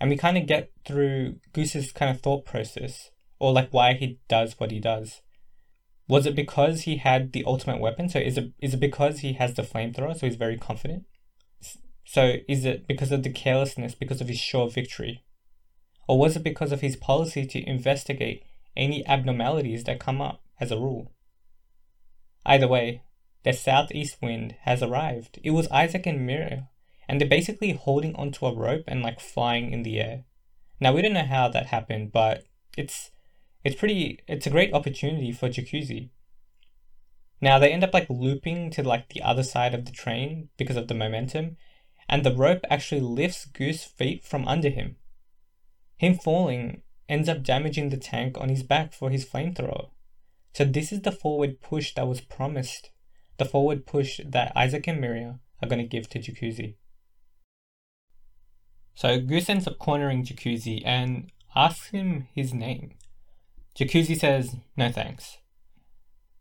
And 0.00 0.10
we 0.10 0.16
kind 0.16 0.36
of 0.36 0.46
get 0.46 0.70
through 0.84 1.36
Goose's 1.52 1.90
kind 1.90 2.14
of 2.14 2.20
thought 2.20 2.44
process, 2.44 3.10
or 3.38 3.52
like 3.52 3.70
why 3.70 3.94
he 3.94 4.18
does 4.28 4.58
what 4.58 4.70
he 4.70 4.80
does. 4.80 5.22
Was 6.08 6.26
it 6.26 6.34
because 6.34 6.82
he 6.82 6.96
had 6.96 7.32
the 7.32 7.44
ultimate 7.44 7.80
weapon? 7.80 8.08
So 8.08 8.18
is 8.18 8.38
it 8.38 8.52
is 8.60 8.74
it 8.74 8.80
because 8.80 9.20
he 9.20 9.34
has 9.34 9.54
the 9.54 9.62
flamethrower, 9.62 10.18
so 10.18 10.26
he's 10.26 10.36
very 10.36 10.56
confident? 10.56 11.04
So 12.04 12.36
is 12.48 12.64
it 12.64 12.88
because 12.88 13.12
of 13.12 13.22
the 13.22 13.30
carelessness, 13.30 13.94
because 13.94 14.22
of 14.22 14.28
his 14.28 14.38
sure 14.38 14.70
victory? 14.70 15.24
Or 16.08 16.18
was 16.18 16.36
it 16.36 16.42
because 16.42 16.72
of 16.72 16.80
his 16.80 16.96
policy 16.96 17.44
to 17.44 17.68
investigate 17.68 18.44
any 18.74 19.06
abnormalities 19.06 19.84
that 19.84 20.00
come 20.00 20.22
up 20.22 20.40
as 20.58 20.72
a 20.72 20.78
rule? 20.78 21.12
Either 22.46 22.66
way, 22.66 23.02
the 23.44 23.52
southeast 23.52 24.16
wind 24.22 24.54
has 24.62 24.82
arrived. 24.82 25.38
It 25.44 25.50
was 25.50 25.68
Isaac 25.68 26.06
and 26.06 26.26
Miria, 26.26 26.68
and 27.06 27.20
they're 27.20 27.28
basically 27.28 27.72
holding 27.72 28.14
onto 28.16 28.46
a 28.46 28.54
rope 28.54 28.84
and 28.88 29.02
like 29.02 29.20
flying 29.20 29.70
in 29.70 29.82
the 29.82 30.00
air. 30.00 30.24
Now 30.80 30.94
we 30.94 31.02
don't 31.02 31.12
know 31.12 31.26
how 31.26 31.48
that 31.48 31.66
happened, 31.66 32.12
but 32.12 32.44
it's 32.76 33.10
it's 33.64 33.76
pretty 33.76 34.20
it's 34.26 34.46
a 34.46 34.50
great 34.50 34.72
opportunity 34.72 35.32
for 35.32 35.48
Jacuzzi. 35.48 36.10
Now 37.40 37.58
they 37.58 37.72
end 37.72 37.84
up 37.84 37.94
like 37.94 38.10
looping 38.10 38.70
to 38.72 38.82
like 38.82 39.08
the 39.08 39.22
other 39.22 39.42
side 39.42 39.74
of 39.74 39.84
the 39.84 39.92
train 39.92 40.48
because 40.56 40.76
of 40.76 40.88
the 40.88 40.94
momentum, 40.94 41.56
and 42.08 42.24
the 42.24 42.34
rope 42.34 42.64
actually 42.70 43.00
lifts 43.00 43.44
Goose's 43.44 43.84
feet 43.84 44.24
from 44.24 44.48
under 44.48 44.70
him. 44.70 44.96
Him 45.96 46.14
falling 46.14 46.82
ends 47.08 47.28
up 47.28 47.42
damaging 47.42 47.88
the 47.88 47.96
tank 47.96 48.36
on 48.38 48.48
his 48.48 48.62
back 48.62 48.92
for 48.92 49.10
his 49.10 49.24
flamethrower. 49.24 49.90
So 50.52 50.64
this 50.64 50.92
is 50.92 51.02
the 51.02 51.12
forward 51.12 51.60
push 51.60 51.94
that 51.94 52.06
was 52.06 52.20
promised, 52.20 52.90
the 53.36 53.44
forward 53.44 53.86
push 53.86 54.20
that 54.24 54.52
Isaac 54.56 54.86
and 54.86 55.02
Miria 55.02 55.38
are 55.62 55.68
going 55.68 55.82
to 55.82 55.88
give 55.88 56.08
to 56.10 56.18
Jacuzzi. 56.18 56.74
So 58.94 59.20
Goose 59.20 59.48
ends 59.48 59.66
up 59.66 59.78
cornering 59.78 60.24
Jacuzzi 60.24 60.82
and 60.84 61.30
asks 61.54 61.90
him 61.90 62.26
his 62.34 62.52
name. 62.52 62.97
Jacuzzi 63.78 64.18
says, 64.18 64.56
no 64.76 64.90
thanks. 64.90 65.38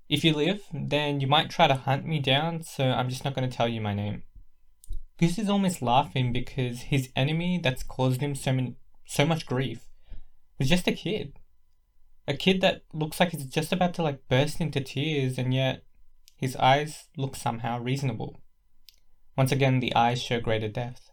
If 0.10 0.24
you 0.24 0.34
live, 0.34 0.62
then 0.74 1.20
you 1.20 1.27
might 1.27 1.51
try 1.51 1.67
to 1.67 1.75
hunt 1.75 2.06
me 2.06 2.20
down, 2.20 2.63
so 2.63 2.86
I'm 2.86 3.10
just 3.10 3.24
not 3.24 3.36
going 3.36 3.48
to 3.48 3.56
tell 3.56 3.67
you 3.67 3.79
my 3.79 3.94
name. 3.94 4.24
Goose 5.20 5.38
is 5.38 5.50
almost 5.50 5.82
laughing 5.82 6.33
because 6.33 6.81
his 6.83 7.09
enemy 7.16 7.59
that's 7.61 7.83
caused 7.83 8.22
him 8.22 8.33
so 8.33 8.53
many 8.53 8.75
so 9.05 9.25
much 9.25 9.46
grief 9.46 9.88
was 10.57 10.68
just 10.70 10.88
a 10.88 10.92
kid. 10.92 11.40
A 12.27 12.33
kid 12.33 12.59
that 12.61 12.83
looks 12.92 13.20
like 13.20 13.31
he's 13.31 13.46
just 13.46 13.72
about 13.72 13.94
to 13.96 14.03
like 14.03 14.27
burst 14.27 14.59
into 14.59 14.81
tears 14.81 15.38
and 15.38 15.53
yet 15.53 15.83
his 16.35 16.55
eyes 16.57 17.05
look 17.18 17.35
somehow 17.35 17.79
reasonable. 17.79 18.42
Once 19.38 19.51
again, 19.51 19.79
the 19.79 19.96
eyes 19.96 20.22
show 20.22 20.40
greater 20.40 20.68
depth. 20.68 21.11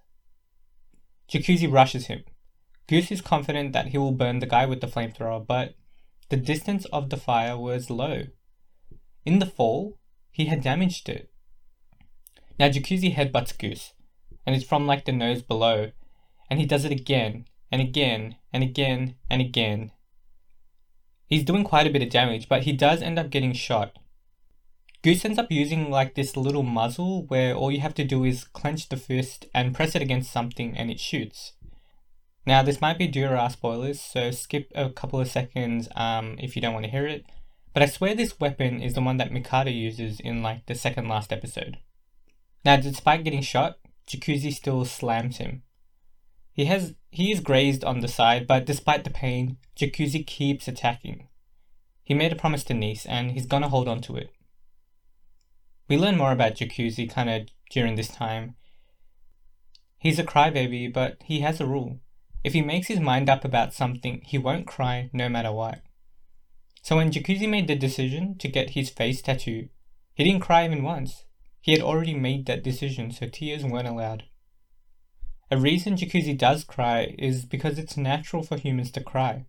Jacuzzi 1.28 1.70
rushes 1.70 2.06
him. 2.06 2.24
Goose 2.88 3.12
is 3.12 3.20
confident 3.20 3.72
that 3.72 3.88
he 3.88 3.98
will 3.98 4.12
burn 4.12 4.38
the 4.38 4.46
guy 4.46 4.66
with 4.66 4.80
the 4.80 4.86
flamethrower, 4.86 5.46
but 5.46 5.74
the 6.34 6.40
distance 6.40 6.84
of 6.86 7.10
the 7.10 7.16
fire 7.16 7.56
was 7.56 7.90
low. 7.90 8.24
In 9.24 9.38
the 9.38 9.46
fall, 9.46 10.00
he 10.32 10.46
had 10.46 10.64
damaged 10.64 11.08
it. 11.08 11.30
Now 12.58 12.70
Jacuzzi 12.70 13.14
headbutts 13.14 13.56
Goose, 13.56 13.92
and 14.44 14.56
it's 14.56 14.64
from 14.64 14.84
like 14.84 15.04
the 15.04 15.12
nose 15.12 15.42
below, 15.42 15.92
and 16.50 16.58
he 16.58 16.66
does 16.66 16.84
it 16.84 16.90
again 16.90 17.44
and 17.70 17.80
again 17.80 18.34
and 18.52 18.64
again 18.64 19.14
and 19.30 19.40
again. 19.40 19.92
He's 21.28 21.44
doing 21.44 21.62
quite 21.62 21.86
a 21.86 21.90
bit 21.90 22.02
of 22.02 22.10
damage, 22.10 22.48
but 22.48 22.64
he 22.64 22.72
does 22.72 23.00
end 23.00 23.16
up 23.16 23.30
getting 23.30 23.52
shot. 23.52 23.96
Goose 25.02 25.24
ends 25.24 25.38
up 25.38 25.52
using 25.52 25.88
like 25.88 26.16
this 26.16 26.36
little 26.36 26.64
muzzle 26.64 27.26
where 27.26 27.54
all 27.54 27.70
you 27.70 27.78
have 27.78 27.94
to 27.94 28.04
do 28.04 28.24
is 28.24 28.42
clench 28.42 28.88
the 28.88 28.96
fist 28.96 29.46
and 29.54 29.72
press 29.72 29.94
it 29.94 30.02
against 30.02 30.32
something 30.32 30.76
and 30.76 30.90
it 30.90 30.98
shoots. 30.98 31.52
Now 32.46 32.62
this 32.62 32.80
might 32.80 32.98
be 32.98 33.06
Dura 33.06 33.48
spoilers, 33.50 34.00
so 34.00 34.30
skip 34.30 34.70
a 34.74 34.90
couple 34.90 35.20
of 35.20 35.28
seconds 35.28 35.88
um, 35.96 36.36
if 36.38 36.54
you 36.54 36.62
don't 36.62 36.74
want 36.74 36.84
to 36.84 36.90
hear 36.90 37.06
it. 37.06 37.24
But 37.72 37.82
I 37.82 37.86
swear 37.86 38.14
this 38.14 38.38
weapon 38.38 38.82
is 38.82 38.94
the 38.94 39.00
one 39.00 39.16
that 39.16 39.32
Mikado 39.32 39.70
uses 39.70 40.20
in 40.20 40.42
like 40.42 40.66
the 40.66 40.74
second 40.74 41.08
last 41.08 41.32
episode. 41.32 41.78
Now 42.64 42.76
despite 42.76 43.24
getting 43.24 43.42
shot, 43.42 43.78
Jacuzzi 44.06 44.52
still 44.52 44.84
slams 44.84 45.38
him. 45.38 45.62
He 46.52 46.66
has 46.66 46.94
he 47.10 47.32
is 47.32 47.40
grazed 47.40 47.84
on 47.84 48.00
the 48.00 48.08
side, 48.08 48.46
but 48.46 48.66
despite 48.66 49.04
the 49.04 49.10
pain, 49.10 49.56
Jacuzzi 49.76 50.24
keeps 50.26 50.68
attacking. 50.68 51.28
He 52.02 52.14
made 52.14 52.32
a 52.32 52.36
promise 52.36 52.64
to 52.64 52.74
Nice, 52.74 53.06
and 53.06 53.32
he's 53.32 53.46
gonna 53.46 53.68
hold 53.68 53.88
on 53.88 54.02
to 54.02 54.16
it. 54.16 54.30
We 55.88 55.96
learn 55.96 56.16
more 56.16 56.32
about 56.32 56.54
Jacuzzi 56.54 57.10
kind 57.10 57.30
of 57.30 57.48
during 57.70 57.96
this 57.96 58.08
time. 58.08 58.56
He's 59.98 60.18
a 60.18 60.24
crybaby, 60.24 60.92
but 60.92 61.22
he 61.24 61.40
has 61.40 61.60
a 61.60 61.66
rule. 61.66 62.00
If 62.44 62.52
he 62.52 62.60
makes 62.60 62.88
his 62.88 63.00
mind 63.00 63.30
up 63.30 63.42
about 63.42 63.72
something, 63.72 64.20
he 64.22 64.36
won't 64.36 64.66
cry 64.66 65.08
no 65.14 65.30
matter 65.30 65.50
what. 65.50 65.80
So 66.82 66.96
when 66.96 67.10
Jacuzzi 67.10 67.48
made 67.48 67.66
the 67.66 67.74
decision 67.74 68.36
to 68.36 68.48
get 68.48 68.70
his 68.70 68.90
face 68.90 69.22
tattoo, 69.22 69.70
he 70.14 70.24
didn't 70.24 70.42
cry 70.42 70.66
even 70.66 70.82
once. 70.82 71.24
He 71.62 71.72
had 71.72 71.80
already 71.80 72.12
made 72.12 72.44
that 72.44 72.62
decision, 72.62 73.10
so 73.10 73.26
tears 73.26 73.64
weren't 73.64 73.88
allowed. 73.88 74.24
A 75.50 75.56
reason 75.56 75.96
Jacuzzi 75.96 76.36
does 76.36 76.64
cry 76.64 77.14
is 77.18 77.46
because 77.46 77.78
it's 77.78 77.96
natural 77.96 78.42
for 78.42 78.58
humans 78.58 78.90
to 78.92 79.02
cry. 79.02 79.46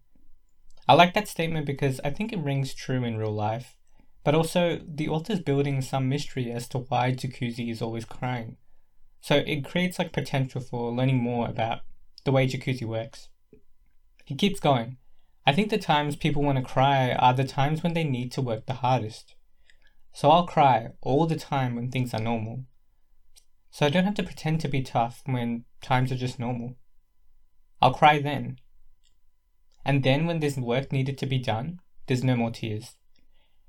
I 0.87 0.93
like 0.93 1.13
that 1.15 1.27
statement 1.27 1.65
because 1.65 1.99
I 2.05 2.11
think 2.11 2.31
it 2.31 2.39
rings 2.39 2.73
true 2.73 3.03
in 3.03 3.17
real 3.17 3.33
life, 3.33 3.75
but 4.23 4.35
also 4.35 4.79
the 4.87 5.09
author's 5.09 5.41
building 5.41 5.81
some 5.81 6.07
mystery 6.07 6.49
as 6.49 6.69
to 6.69 6.79
why 6.79 7.11
Jacuzzi 7.11 7.69
is 7.69 7.81
always 7.81 8.05
crying. 8.05 8.55
So 9.19 9.43
it 9.45 9.65
creates 9.65 9.99
like 9.99 10.13
potential 10.13 10.61
for 10.61 10.91
learning 10.91 11.21
more 11.21 11.49
about 11.49 11.81
the 12.25 12.31
way 12.31 12.47
Jacuzzi 12.47 12.85
works. 12.85 13.29
He 14.25 14.35
keeps 14.35 14.59
going. 14.59 14.97
I 15.47 15.53
think 15.53 15.69
the 15.69 15.77
times 15.77 16.15
people 16.15 16.43
want 16.43 16.57
to 16.57 16.63
cry 16.63 17.11
are 17.11 17.33
the 17.33 17.43
times 17.43 17.83
when 17.83 17.93
they 17.93 18.03
need 18.03 18.31
to 18.33 18.41
work 18.41 18.65
the 18.65 18.73
hardest. 18.73 19.35
So 20.11 20.31
I'll 20.31 20.47
cry 20.47 20.89
all 21.01 21.27
the 21.27 21.35
time 21.35 21.75
when 21.75 21.91
things 21.91 22.13
are 22.13 22.19
normal. 22.19 22.65
So 23.69 23.85
I 23.85 23.89
don't 23.89 24.05
have 24.05 24.15
to 24.15 24.23
pretend 24.23 24.59
to 24.61 24.67
be 24.67 24.81
tough 24.81 25.21
when 25.25 25.65
times 25.81 26.11
are 26.11 26.17
just 26.17 26.39
normal. 26.39 26.77
I'll 27.81 27.93
cry 27.93 28.19
then. 28.19 28.57
And 29.85 30.03
then 30.03 30.25
when 30.25 30.39
there's 30.39 30.57
work 30.57 30.91
needed 30.91 31.17
to 31.19 31.25
be 31.27 31.37
done, 31.37 31.79
there's 32.07 32.23
no 32.23 32.35
more 32.35 32.51
tears. 32.51 32.95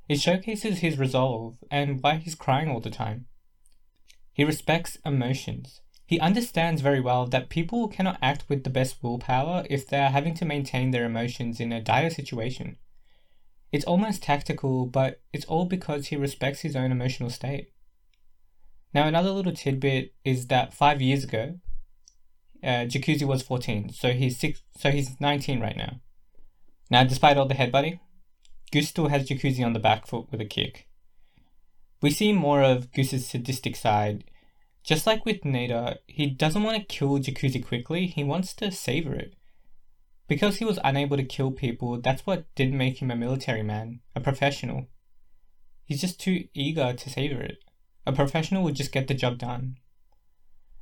It 0.09 0.21
showcases 0.21 0.79
his 0.79 0.99
resolve 0.99 1.59
and 1.71 2.03
why 2.03 2.17
he's 2.17 2.35
crying 2.35 2.71
all 2.71 2.81
the 2.81 2.91
time. 2.91 3.27
He 4.33 4.45
respects 4.45 4.97
emotions. 5.05 5.83
He 6.07 6.21
understands 6.21 6.83
very 6.83 7.01
well 7.01 7.27
that 7.27 7.49
people 7.49 7.89
cannot 7.89 8.19
act 8.23 8.45
with 8.49 8.63
the 8.63 8.71
best 8.71 9.03
willpower 9.03 9.67
if 9.69 9.89
they 9.89 9.99
are 9.99 10.11
having 10.11 10.35
to 10.35 10.45
maintain 10.45 10.93
their 10.93 11.05
emotions 11.05 11.59
in 11.59 11.73
a 11.73 11.83
dire 11.83 12.11
situation. 12.11 12.77
It's 13.73 13.85
almost 13.85 14.23
tactical, 14.23 14.87
but 14.87 15.21
it's 15.33 15.45
all 15.47 15.65
because 15.65 16.07
he 16.07 16.17
respects 16.17 16.61
his 16.61 16.77
own 16.77 16.93
emotional 16.93 17.29
state. 17.31 17.73
Now, 18.95 19.09
another 19.09 19.31
little 19.31 19.53
tidbit 19.53 20.15
is 20.25 20.47
that 20.47 20.73
five 20.73 21.03
years 21.03 21.25
ago, 21.25 21.59
uh, 22.63 22.87
Jacuzzi 22.87 23.27
was 23.27 23.43
14, 23.43 23.93
so 23.93 24.13
he's 24.13 24.39
six, 24.39 24.63
so 24.79 24.91
he's 24.91 25.21
19 25.21 25.61
right 25.61 25.77
now. 25.77 26.01
Now, 26.89 27.03
despite 27.03 27.37
all 27.37 27.47
the 27.47 27.55
headbutting, 27.55 27.99
Goose 28.73 28.89
still 28.89 29.09
has 29.09 29.29
Jacuzzi 29.29 29.65
on 29.65 29.73
the 29.73 29.81
back 29.81 30.07
foot 30.07 30.31
with 30.31 30.41
a 30.41 30.45
kick. 30.45 30.89
We 32.01 32.11
see 32.11 32.33
more 32.33 32.63
of 32.63 32.93
Goose's 32.93 33.27
sadistic 33.27 33.75
side. 33.75 34.25
Just 34.87 35.05
like 35.05 35.27
with 35.27 35.41
Nader, 35.41 35.97
he 36.07 36.27
doesn't 36.27 36.63
want 36.63 36.79
to 36.79 36.95
kill 36.95 37.19
Jacuzzi 37.19 37.67
quickly, 37.67 38.07
he 38.07 38.23
wants 38.23 38.55
to 38.55 38.71
savor 38.71 39.15
it. 39.17 39.35
Because 40.29 40.59
he 40.59 40.65
was 40.65 40.79
unable 40.85 41.17
to 41.17 41.25
kill 41.25 41.51
people, 41.51 42.01
that's 42.01 42.25
what 42.25 42.47
did 42.55 42.73
make 42.73 43.03
him 43.03 43.11
a 43.11 43.17
military 43.17 43.65
man, 43.65 43.99
a 44.15 44.21
professional. 44.21 44.87
He's 45.85 46.01
just 46.01 46.21
too 46.21 46.45
eager 46.55 46.93
to 46.93 47.11
savor 47.11 47.41
it. 47.41 47.59
A 48.07 48.13
professional 48.13 48.63
would 48.63 48.77
just 48.77 48.93
get 48.93 49.09
the 49.09 49.15
job 49.15 49.39
done. 49.39 49.79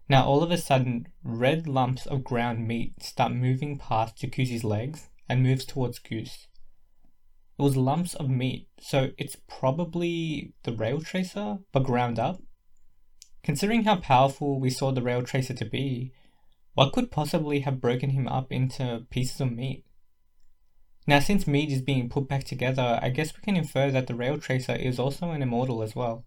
Now, 0.07 0.27
all 0.27 0.43
of 0.43 0.51
a 0.51 0.59
sudden, 0.59 1.09
red 1.23 1.67
lumps 1.67 2.05
of 2.05 2.25
ground 2.25 2.69
meat 2.69 3.03
start 3.03 3.33
moving 3.33 3.79
past 3.79 4.19
Jacuzzi's 4.19 4.64
legs 4.64 5.09
and 5.31 5.43
moves 5.43 5.64
towards 5.64 5.99
Goose. 5.99 6.47
It 7.59 7.62
was 7.62 7.75
lumps 7.75 8.14
of 8.14 8.29
meat, 8.29 8.69
so 8.79 9.12
it's 9.17 9.38
probably 9.49 10.53
the 10.64 10.73
rail 10.73 11.01
tracer, 11.01 11.61
but 11.73 11.85
ground 11.85 12.19
up. 12.19 12.43
Considering 13.44 13.85
how 13.85 13.96
powerful 13.96 14.59
we 14.59 14.70
saw 14.70 14.90
the 14.90 15.02
rail 15.02 15.22
tracer 15.22 15.52
to 15.52 15.66
be, 15.66 16.12
what 16.72 16.94
could 16.94 17.11
possibly 17.11 17.61
have 17.61 17.80
broken 17.80 18.11
him 18.11 18.26
up 18.26 18.50
into 18.50 19.07
pieces 19.11 19.38
of 19.38 19.52
meat? 19.52 19.85
Now, 21.07 21.20
since 21.20 21.46
meat 21.46 21.70
is 21.70 21.83
being 21.83 22.09
put 22.09 22.26
back 22.26 22.44
together, 22.44 22.98
I 23.02 23.11
guess 23.11 23.37
we 23.37 23.42
can 23.42 23.57
infer 23.57 23.90
that 23.90 24.07
the 24.07 24.14
rail 24.14 24.38
tracer 24.38 24.74
is 24.74 24.98
also 24.98 25.30
an 25.30 25.42
immortal 25.42 25.83
as 25.83 25.94
well. 25.94 26.24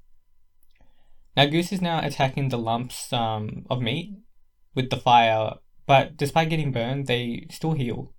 Now, 1.36 1.48
Goose 1.48 1.72
is 1.72 1.82
now 1.82 2.06
attacking 2.06 2.50
the 2.50 2.60
lumps 2.60 3.12
um, 3.12 3.66
of 3.68 3.82
meat 3.82 4.14
with 4.76 4.92
the 4.92 4.98
fire, 4.98 5.54
but 5.88 6.18
despite 6.18 6.50
getting 6.50 6.72
burned, 6.72 7.08
they 7.08 7.48
still 7.50 7.74
heal. 7.74 8.14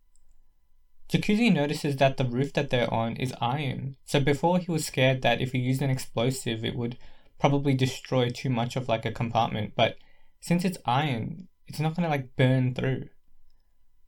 Jacuzzi 1.08 1.52
notices 1.52 1.96
that 1.96 2.16
the 2.16 2.24
roof 2.24 2.52
that 2.54 2.70
they're 2.70 2.92
on 2.92 3.16
is 3.16 3.32
iron, 3.40 3.96
so 4.04 4.18
before 4.18 4.58
he 4.58 4.70
was 4.70 4.84
scared 4.84 5.22
that 5.22 5.40
if 5.40 5.52
he 5.52 5.58
used 5.58 5.82
an 5.82 5.88
explosive 5.88 6.64
it 6.64 6.74
would 6.74 6.98
probably 7.38 7.74
destroy 7.74 8.28
too 8.30 8.50
much 8.50 8.76
of 8.76 8.88
like 8.88 9.04
a 9.04 9.12
compartment, 9.12 9.72
but 9.76 9.96
since 10.40 10.64
it's 10.64 10.78
iron, 10.84 11.48
it's 11.66 11.80
not 11.80 11.94
gonna 11.94 12.08
like 12.08 12.36
burn 12.36 12.74
through. 12.74 13.08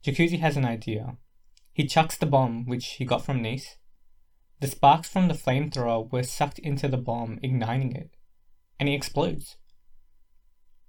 Jacuzzi 0.03 0.39
has 0.39 0.57
an 0.57 0.65
idea. 0.65 1.17
He 1.73 1.85
chucks 1.85 2.17
the 2.17 2.25
bomb, 2.25 2.65
which 2.65 2.85
he 2.93 3.05
got 3.05 3.23
from 3.23 3.41
Nice. 3.41 3.77
The 4.59 4.67
sparks 4.67 5.09
from 5.09 5.27
the 5.27 5.33
flamethrower 5.33 6.11
were 6.11 6.23
sucked 6.23 6.59
into 6.59 6.87
the 6.87 6.97
bomb, 6.97 7.39
igniting 7.41 7.95
it, 7.95 8.11
and 8.79 8.89
he 8.89 8.95
explodes. 8.95 9.57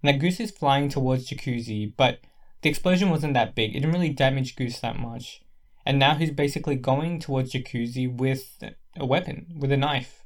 Now 0.02 0.12
Goose 0.12 0.40
is 0.40 0.50
flying 0.50 0.88
towards 0.88 1.28
Jacuzzi, 1.28 1.92
but 1.96 2.20
the 2.62 2.68
explosion 2.68 3.10
wasn't 3.10 3.34
that 3.34 3.54
big. 3.54 3.70
It 3.70 3.80
didn't 3.80 3.92
really 3.92 4.10
damage 4.10 4.56
Goose 4.56 4.80
that 4.80 4.98
much 4.98 5.42
and 5.84 5.98
now 5.98 6.14
he's 6.14 6.30
basically 6.30 6.76
going 6.76 7.18
towards 7.18 7.52
Jacuzzi 7.52 8.12
with 8.12 8.62
a 8.96 9.06
weapon, 9.06 9.46
with 9.56 9.72
a 9.72 9.76
knife. 9.76 10.21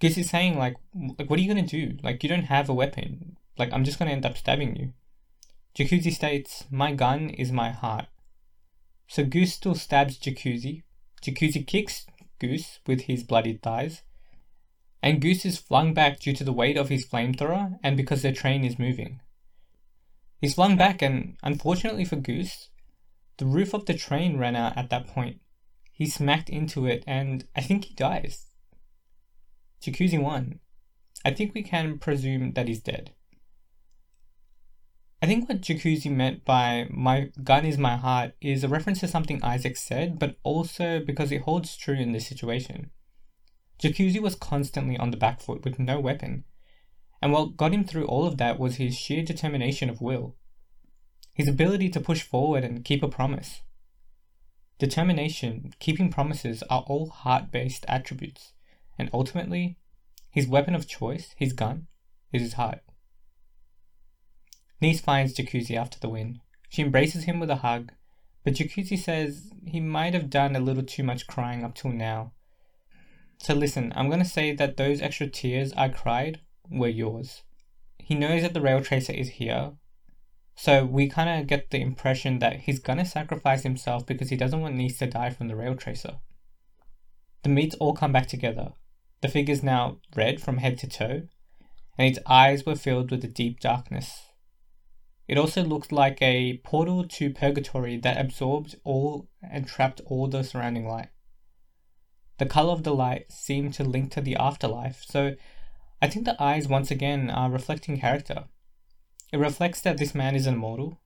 Goose 0.00 0.18
is 0.18 0.30
saying 0.30 0.56
like, 0.58 0.76
like, 1.18 1.28
what 1.28 1.38
are 1.38 1.42
you 1.42 1.48
gonna 1.48 1.66
do? 1.66 1.98
Like, 2.02 2.22
you 2.22 2.28
don't 2.28 2.44
have 2.44 2.68
a 2.68 2.74
weapon. 2.74 3.36
Like, 3.58 3.72
I'm 3.72 3.84
just 3.84 3.98
gonna 3.98 4.12
end 4.12 4.26
up 4.26 4.36
stabbing 4.36 4.76
you. 4.76 4.92
Jacuzzi 5.74 6.12
states, 6.12 6.64
"My 6.70 6.92
gun 6.92 7.30
is 7.30 7.52
my 7.52 7.70
heart." 7.70 8.06
So 9.06 9.24
Goose 9.24 9.54
still 9.54 9.74
stabs 9.74 10.18
Jacuzzi. 10.18 10.82
Jacuzzi 11.22 11.66
kicks 11.66 12.06
Goose 12.38 12.80
with 12.86 13.02
his 13.02 13.22
bloodied 13.22 13.62
thighs, 13.62 14.02
and 15.02 15.20
Goose 15.20 15.44
is 15.44 15.58
flung 15.58 15.94
back 15.94 16.18
due 16.18 16.32
to 16.32 16.44
the 16.44 16.52
weight 16.52 16.76
of 16.76 16.88
his 16.88 17.06
flamethrower 17.06 17.78
and 17.82 17.96
because 17.96 18.22
their 18.22 18.32
train 18.32 18.64
is 18.64 18.78
moving. 18.78 19.20
He's 20.40 20.54
flung 20.54 20.76
back, 20.76 21.02
and 21.02 21.36
unfortunately 21.42 22.06
for 22.06 22.16
Goose, 22.16 22.70
the 23.36 23.46
roof 23.46 23.74
of 23.74 23.84
the 23.86 23.94
train 23.94 24.38
ran 24.38 24.56
out 24.56 24.76
at 24.76 24.90
that 24.90 25.06
point. 25.06 25.40
He 25.92 26.06
smacked 26.06 26.48
into 26.48 26.86
it 26.86 27.04
and 27.06 27.46
I 27.54 27.60
think 27.60 27.84
he 27.84 27.94
dies. 27.94 28.46
Jacuzzi 29.82 30.20
won. 30.20 30.60
I 31.24 31.32
think 31.32 31.54
we 31.54 31.62
can 31.62 31.98
presume 31.98 32.52
that 32.52 32.68
he's 32.68 32.80
dead. 32.80 33.12
I 35.22 35.26
think 35.26 35.48
what 35.48 35.60
Jacuzzi 35.60 36.10
meant 36.10 36.44
by 36.44 36.86
my 36.90 37.30
gun 37.44 37.66
is 37.66 37.76
my 37.76 37.96
heart 37.96 38.32
is 38.40 38.64
a 38.64 38.68
reference 38.68 39.00
to 39.00 39.08
something 39.08 39.42
Isaac 39.42 39.76
said, 39.76 40.18
but 40.18 40.36
also 40.42 41.00
because 41.00 41.30
it 41.30 41.42
holds 41.42 41.76
true 41.76 41.94
in 41.94 42.12
this 42.12 42.26
situation. 42.26 42.90
Jacuzzi 43.82 44.20
was 44.20 44.34
constantly 44.34 44.96
on 44.96 45.10
the 45.10 45.16
back 45.16 45.40
foot 45.40 45.64
with 45.64 45.78
no 45.78 46.00
weapon, 46.00 46.44
and 47.20 47.32
what 47.32 47.56
got 47.56 47.72
him 47.72 47.84
through 47.84 48.06
all 48.06 48.26
of 48.26 48.38
that 48.38 48.58
was 48.58 48.76
his 48.76 48.96
sheer 48.96 49.22
determination 49.22 49.90
of 49.90 50.00
will 50.00 50.36
his 51.40 51.48
ability 51.48 51.88
to 51.88 52.00
push 52.00 52.22
forward 52.22 52.64
and 52.64 52.84
keep 52.84 53.02
a 53.02 53.08
promise. 53.08 53.62
Determination, 54.78 55.72
keeping 55.78 56.10
promises 56.10 56.62
are 56.68 56.84
all 56.86 57.08
heart 57.08 57.50
based 57.50 57.84
attributes, 57.88 58.52
and 59.00 59.08
ultimately, 59.14 59.78
his 60.30 60.46
weapon 60.46 60.74
of 60.74 60.86
choice, 60.86 61.34
his 61.38 61.54
gun, 61.54 61.86
is 62.32 62.42
his 62.42 62.52
heart. 62.52 62.80
Nice 64.78 65.00
finds 65.00 65.34
Jacuzzi 65.34 65.74
after 65.74 65.98
the 65.98 66.10
win. 66.10 66.40
She 66.68 66.82
embraces 66.82 67.24
him 67.24 67.40
with 67.40 67.48
a 67.48 67.56
hug, 67.56 67.92
but 68.44 68.54
Jacuzzi 68.54 68.98
says 68.98 69.50
he 69.64 69.80
might 69.80 70.12
have 70.12 70.28
done 70.28 70.54
a 70.54 70.60
little 70.60 70.82
too 70.82 71.02
much 71.02 71.26
crying 71.26 71.64
up 71.64 71.74
till 71.74 71.90
now. 71.90 72.32
So 73.38 73.54
listen, 73.54 73.90
I'm 73.96 74.10
gonna 74.10 74.24
say 74.24 74.54
that 74.54 74.76
those 74.76 75.00
extra 75.00 75.26
tears 75.26 75.72
I 75.72 75.88
cried 75.88 76.40
were 76.70 76.88
yours. 76.88 77.42
He 77.98 78.14
knows 78.14 78.42
that 78.42 78.52
the 78.52 78.60
rail 78.60 78.82
tracer 78.82 79.14
is 79.14 79.30
here, 79.30 79.72
so 80.54 80.84
we 80.84 81.08
kind 81.08 81.40
of 81.40 81.46
get 81.46 81.70
the 81.70 81.80
impression 81.80 82.38
that 82.40 82.60
he's 82.60 82.80
gonna 82.80 83.06
sacrifice 83.06 83.62
himself 83.62 84.04
because 84.04 84.28
he 84.28 84.36
doesn't 84.36 84.60
want 84.60 84.74
Nice 84.74 84.98
to 84.98 85.06
die 85.06 85.30
from 85.30 85.48
the 85.48 85.56
rail 85.56 85.74
tracer. 85.74 86.18
The 87.42 87.48
meats 87.48 87.74
all 87.76 87.94
come 87.94 88.12
back 88.12 88.26
together. 88.26 88.72
The 89.20 89.28
figure's 89.28 89.62
now 89.62 89.98
red 90.16 90.40
from 90.40 90.58
head 90.58 90.78
to 90.78 90.88
toe, 90.88 91.28
and 91.98 92.08
its 92.08 92.18
eyes 92.26 92.64
were 92.64 92.74
filled 92.74 93.10
with 93.10 93.24
a 93.24 93.28
deep 93.28 93.60
darkness. 93.60 94.28
It 95.28 95.38
also 95.38 95.62
looked 95.62 95.92
like 95.92 96.20
a 96.22 96.58
portal 96.64 97.06
to 97.06 97.30
purgatory 97.30 97.96
that 97.98 98.20
absorbed 98.20 98.76
all 98.82 99.28
and 99.42 99.66
trapped 99.66 100.00
all 100.06 100.26
the 100.26 100.42
surrounding 100.42 100.88
light. 100.88 101.08
The 102.38 102.46
color 102.46 102.72
of 102.72 102.82
the 102.82 102.94
light 102.94 103.30
seemed 103.30 103.74
to 103.74 103.84
link 103.84 104.10
to 104.12 104.20
the 104.20 104.36
afterlife, 104.36 105.04
so 105.06 105.36
I 106.00 106.08
think 106.08 106.24
the 106.24 106.42
eyes 106.42 106.66
once 106.66 106.90
again 106.90 107.28
are 107.30 107.50
reflecting 107.50 108.00
character. 108.00 108.46
It 109.32 109.36
reflects 109.36 109.82
that 109.82 109.98
this 109.98 110.14
man 110.14 110.34
is 110.34 110.46
immortal, 110.46 111.00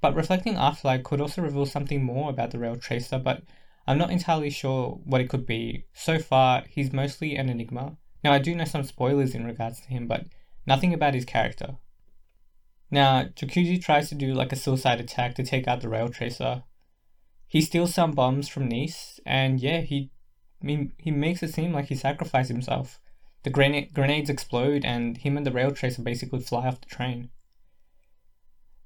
but 0.00 0.16
reflecting 0.16 0.56
Afterlife 0.56 1.04
could 1.04 1.20
also 1.20 1.40
reveal 1.40 1.64
something 1.64 2.02
more 2.02 2.28
about 2.28 2.50
the 2.50 2.58
Rail 2.58 2.76
Tracer, 2.76 3.18
but 3.18 3.44
I'm 3.86 3.98
not 3.98 4.10
entirely 4.10 4.50
sure 4.50 5.00
what 5.04 5.20
it 5.20 5.28
could 5.28 5.46
be. 5.46 5.86
So 5.92 6.18
far, 6.18 6.64
he's 6.68 6.92
mostly 6.92 7.36
an 7.36 7.48
enigma. 7.48 7.96
Now, 8.22 8.32
I 8.32 8.38
do 8.38 8.54
know 8.54 8.64
some 8.64 8.84
spoilers 8.84 9.34
in 9.34 9.44
regards 9.44 9.80
to 9.80 9.88
him, 9.88 10.06
but 10.06 10.26
nothing 10.66 10.94
about 10.94 11.14
his 11.14 11.24
character. 11.24 11.76
Now, 12.90 13.24
Jacuzzi 13.24 13.82
tries 13.82 14.08
to 14.10 14.14
do 14.14 14.34
like 14.34 14.52
a 14.52 14.56
suicide 14.56 15.00
attack 15.00 15.34
to 15.34 15.42
take 15.42 15.66
out 15.66 15.80
the 15.80 15.88
Rail 15.88 16.08
Tracer. 16.08 16.62
He 17.48 17.60
steals 17.60 17.94
some 17.94 18.12
bombs 18.12 18.48
from 18.48 18.68
Nice, 18.68 19.18
and 19.26 19.60
yeah, 19.60 19.80
he, 19.80 20.10
he, 20.60 20.92
he 20.98 21.10
makes 21.10 21.42
it 21.42 21.52
seem 21.52 21.72
like 21.72 21.86
he 21.86 21.96
sacrificed 21.96 22.50
himself. 22.50 23.00
The 23.42 23.50
grenades 23.50 24.30
explode, 24.30 24.84
and 24.84 25.16
him 25.16 25.36
and 25.36 25.44
the 25.44 25.50
Rail 25.50 25.72
Tracer 25.72 26.02
basically 26.02 26.40
fly 26.40 26.68
off 26.68 26.80
the 26.80 26.86
train. 26.86 27.30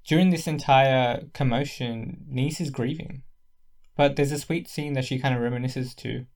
During 0.07 0.31
this 0.31 0.47
entire 0.47 1.25
commotion, 1.35 2.25
Nice 2.29 2.61
is 2.61 2.71
grieving. 2.71 3.25
But 3.97 4.17
there's 4.17 4.33
a 4.33 4.39
sweet 4.39 4.69
scene 4.69 4.93
that 4.93 5.07
she 5.07 5.19
kind 5.19 5.35
of 5.35 5.41
reminisces 5.41 5.95
to. 5.97 6.27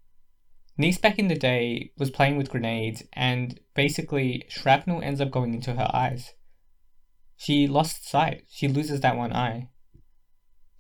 Nice 0.79 0.97
back 0.97 1.19
in 1.19 1.29
the 1.29 1.37
day 1.37 1.93
was 1.99 2.11
playing 2.11 2.39
with 2.39 2.51
grenades, 2.51 3.03
and 3.13 3.61
basically, 3.75 4.45
shrapnel 4.49 5.03
ends 5.03 5.21
up 5.21 5.31
going 5.31 5.53
into 5.53 5.75
her 5.75 5.91
eyes. 5.93 6.33
She 7.37 7.67
lost 7.67 8.09
sight, 8.09 8.45
she 8.51 8.67
loses 8.67 9.01
that 9.01 9.17
one 9.17 9.33
eye. 9.33 9.69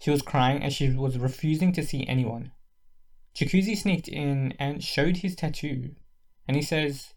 She 0.01 0.11
was 0.11 0.23
crying 0.23 0.63
and 0.63 0.73
she 0.73 0.89
was 0.89 1.19
refusing 1.19 1.73
to 1.75 1.83
see 1.83 2.07
anyone. 2.07 2.53
Jacuzzi 3.35 3.77
sneaked 3.77 4.09
in 4.09 4.55
and 4.59 4.83
showed 4.83 5.19
his 5.19 5.37
tattoo, 5.37 5.95
and 6.49 6.57
he 6.57 6.63
says, 6.63 7.13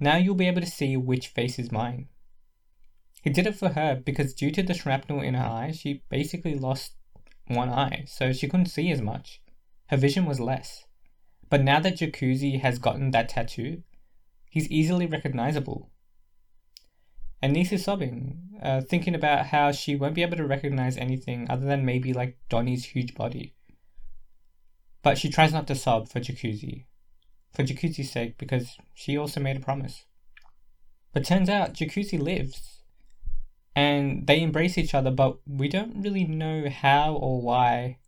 Now 0.00 0.16
you'll 0.16 0.34
be 0.34 0.48
able 0.48 0.62
to 0.62 0.66
see 0.66 0.96
which 0.96 1.28
face 1.28 1.58
is 1.58 1.70
mine. 1.70 2.08
He 3.22 3.30
did 3.30 3.46
it 3.46 3.56
for 3.56 3.70
her 3.70 3.94
because 3.94 4.34
due 4.34 4.50
to 4.50 4.62
the 4.62 4.74
shrapnel 4.74 5.20
in 5.20 5.34
her 5.34 5.46
eye, 5.46 5.72
she 5.72 6.02
basically 6.08 6.54
lost 6.54 6.94
one 7.46 7.70
eye, 7.70 8.04
so 8.06 8.32
she 8.32 8.48
couldn't 8.48 8.66
see 8.66 8.90
as 8.90 9.02
much. 9.02 9.40
Her 9.86 9.96
vision 9.96 10.24
was 10.24 10.40
less. 10.40 10.84
But 11.50 11.62
now 11.62 11.80
that 11.80 11.98
Jacuzzi 11.98 12.60
has 12.60 12.78
gotten 12.78 13.10
that 13.10 13.28
tattoo, 13.28 13.82
he's 14.48 14.68
easily 14.68 15.06
recognizable. 15.06 15.90
And 17.42 17.52
Nice 17.52 17.72
is 17.72 17.84
sobbing, 17.84 18.38
uh, 18.62 18.80
thinking 18.80 19.14
about 19.14 19.46
how 19.46 19.72
she 19.72 19.96
won't 19.96 20.14
be 20.14 20.22
able 20.22 20.36
to 20.36 20.46
recognize 20.46 20.96
anything 20.96 21.50
other 21.50 21.66
than 21.66 21.84
maybe 21.84 22.12
like 22.12 22.38
Donny's 22.48 22.86
huge 22.86 23.14
body. 23.14 23.54
But 25.02 25.18
she 25.18 25.28
tries 25.28 25.52
not 25.52 25.66
to 25.66 25.74
sob 25.74 26.08
for 26.08 26.20
Jacuzzi, 26.20 26.86
for 27.52 27.64
Jacuzzi's 27.64 28.12
sake, 28.12 28.38
because 28.38 28.76
she 28.94 29.18
also 29.18 29.40
made 29.40 29.56
a 29.56 29.60
promise. 29.60 30.04
But 31.12 31.24
turns 31.24 31.48
out 31.48 31.74
Jacuzzi 31.74 32.18
lives, 32.18 32.71
and 33.74 34.26
they 34.26 34.40
embrace 34.40 34.76
each 34.76 34.94
other, 34.94 35.10
but 35.10 35.38
we 35.46 35.68
don't 35.68 36.02
really 36.02 36.24
know 36.24 36.68
how 36.68 37.14
or 37.14 37.40
why. 37.40 37.98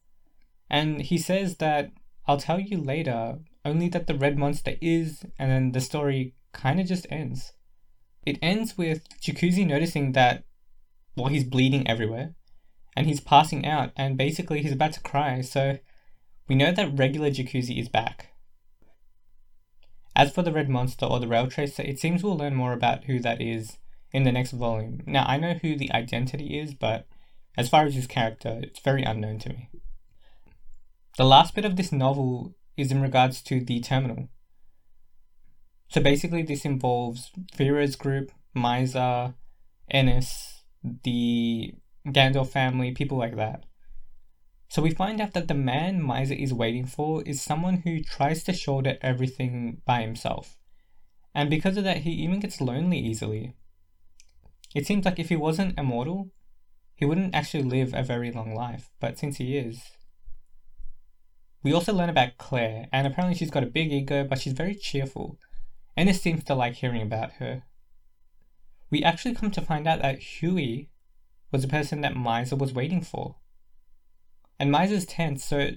And 0.68 1.00
he 1.00 1.18
says 1.18 1.57
that 1.57 1.90
I'll 2.27 2.38
tell 2.38 2.61
you 2.61 2.79
later, 2.79 3.38
only 3.64 3.88
that 3.90 4.07
the 4.07 4.14
red 4.14 4.38
monster 4.38 4.74
is, 4.81 5.24
and 5.38 5.50
then 5.50 5.72
the 5.72 5.81
story 5.81 6.35
kind 6.53 6.81
of 6.81 6.87
just 6.87 7.07
ends. 7.11 7.53
It 8.24 8.38
ends 8.40 8.77
with 8.77 9.03
Jacuzzi 9.20 9.66
noticing 9.66 10.12
that, 10.12 10.44
well, 11.16 11.29
he's 11.29 11.44
bleeding 11.44 11.87
everywhere, 11.88 12.35
and 12.96 13.07
he's 13.07 13.20
passing 13.20 13.66
out, 13.66 13.92
and 13.96 14.16
basically 14.16 14.62
he's 14.62 14.72
about 14.72 14.92
to 14.94 15.00
cry, 15.00 15.40
so 15.40 15.79
we 16.48 16.55
know 16.55 16.72
that 16.72 16.98
regular 16.98 17.31
Jacuzzi 17.31 17.79
is 17.79 17.88
back. 17.88 18.29
As 20.16 20.33
for 20.33 20.42
the 20.42 20.53
Red 20.53 20.68
Monster 20.68 21.07
or 21.07 21.20
the 21.20 21.29
Rail 21.29 21.48
Tracer, 21.48 21.83
it 21.83 21.98
seems 21.98 22.22
we'll 22.22 22.37
learn 22.37 22.55
more 22.55 22.72
about 22.72 23.05
who 23.05 23.18
that 23.20 23.40
is 23.40 23.79
in 24.14 24.22
the 24.22 24.33
next 24.33 24.53
volume. 24.53 25.03
Now, 25.07 25.24
I 25.27 25.37
know 25.37 25.55
who 25.55 25.77
the 25.77 25.92
identity 25.92 26.59
is, 26.59 26.72
but 26.72 27.09
as 27.59 27.68
far 27.68 27.85
as 27.85 27.94
his 27.94 28.07
character, 28.07 28.61
it's 28.62 28.79
very 28.79 29.03
unknown 29.03 29.40
to 29.40 29.48
me. 29.48 29.68
The 31.18 31.24
last 31.24 31.55
bit 31.55 31.64
of 31.64 31.74
this 31.74 31.90
novel 31.90 32.55
is 32.77 32.92
in 32.92 33.03
regards 33.03 33.42
to 33.42 33.61
the 33.61 33.81
terminal. 33.81 34.29
So 35.88 36.00
basically, 36.00 36.42
this 36.42 36.64
involves 36.64 37.33
Firo's 37.55 37.96
group, 37.96 38.31
Maiza, 38.57 39.35
Ennis, 39.90 40.62
the 41.03 41.74
Gandor 42.07 42.46
family, 42.46 42.92
people 42.92 43.18
like 43.18 43.37
that. 43.37 43.64
So 44.68 44.81
we 44.81 44.90
find 44.90 45.20
out 45.20 45.33
that 45.33 45.48
the 45.48 45.55
man 45.55 46.00
Maiza 46.00 46.40
is 46.40 46.55
waiting 46.55 46.87
for 46.87 47.22
is 47.24 47.42
someone 47.42 47.83
who 47.85 48.00
tries 48.00 48.44
to 48.44 48.53
shoulder 48.53 48.96
everything 49.03 49.83
by 49.85 50.03
himself. 50.03 50.57
And 51.35 51.50
because 51.50 51.77
of 51.77 51.85
that, 51.85 51.98
he 51.98 52.11
even 52.11 52.38
gets 52.38 52.61
lonely 52.61 52.98
easily. 52.98 53.57
It 54.74 54.87
seems 54.87 55.04
like 55.04 55.18
if 55.18 55.28
he 55.28 55.37
wasn't 55.37 55.78
immortal, 55.78 56.30
he 56.96 57.04
wouldn't 57.04 57.34
actually 57.34 57.62
live 57.62 57.94
a 57.94 58.02
very 58.02 58.30
long 58.30 58.54
life, 58.54 58.90
but 59.00 59.18
since 59.18 59.37
he 59.37 59.56
is. 59.56 59.82
We 61.62 61.72
also 61.72 61.94
learn 61.94 62.10
about 62.10 62.37
Claire, 62.37 62.88
and 62.92 63.06
apparently 63.06 63.37
she's 63.38 63.50
got 63.50 63.62
a 63.62 63.66
big 63.66 63.92
ego, 63.92 64.24
but 64.24 64.38
she's 64.38 64.52
very 64.52 64.74
cheerful. 64.74 65.38
Ennis 65.96 66.20
seems 66.20 66.44
to 66.44 66.54
like 66.54 66.74
hearing 66.74 67.02
about 67.02 67.34
her. 67.34 67.62
We 68.90 69.02
actually 69.02 69.34
come 69.34 69.50
to 69.52 69.62
find 69.62 69.88
out 69.88 70.02
that 70.02 70.18
Huey 70.18 70.90
was 71.50 71.62
the 71.62 71.68
person 71.68 72.00
that 72.00 72.14
Maiza 72.14 72.58
was 72.58 72.74
waiting 72.74 73.00
for. 73.00 73.37
And 74.58 74.72
Maiza's 74.72 75.06
tense, 75.06 75.44
so 75.44 75.70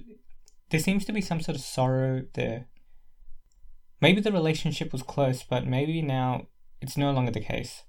there 0.70 0.80
seems 0.80 1.04
to 1.04 1.12
be 1.12 1.20
some 1.20 1.40
sort 1.40 1.56
of 1.56 1.62
sorrow 1.62 2.24
there. 2.34 2.66
Maybe 4.00 4.20
the 4.20 4.32
relationship 4.32 4.92
was 4.92 5.02
close, 5.02 5.42
but 5.42 5.66
maybe 5.66 6.02
now 6.02 6.48
it's 6.80 6.96
no 6.96 7.10
longer 7.12 7.32
the 7.32 7.40
case. 7.40 7.84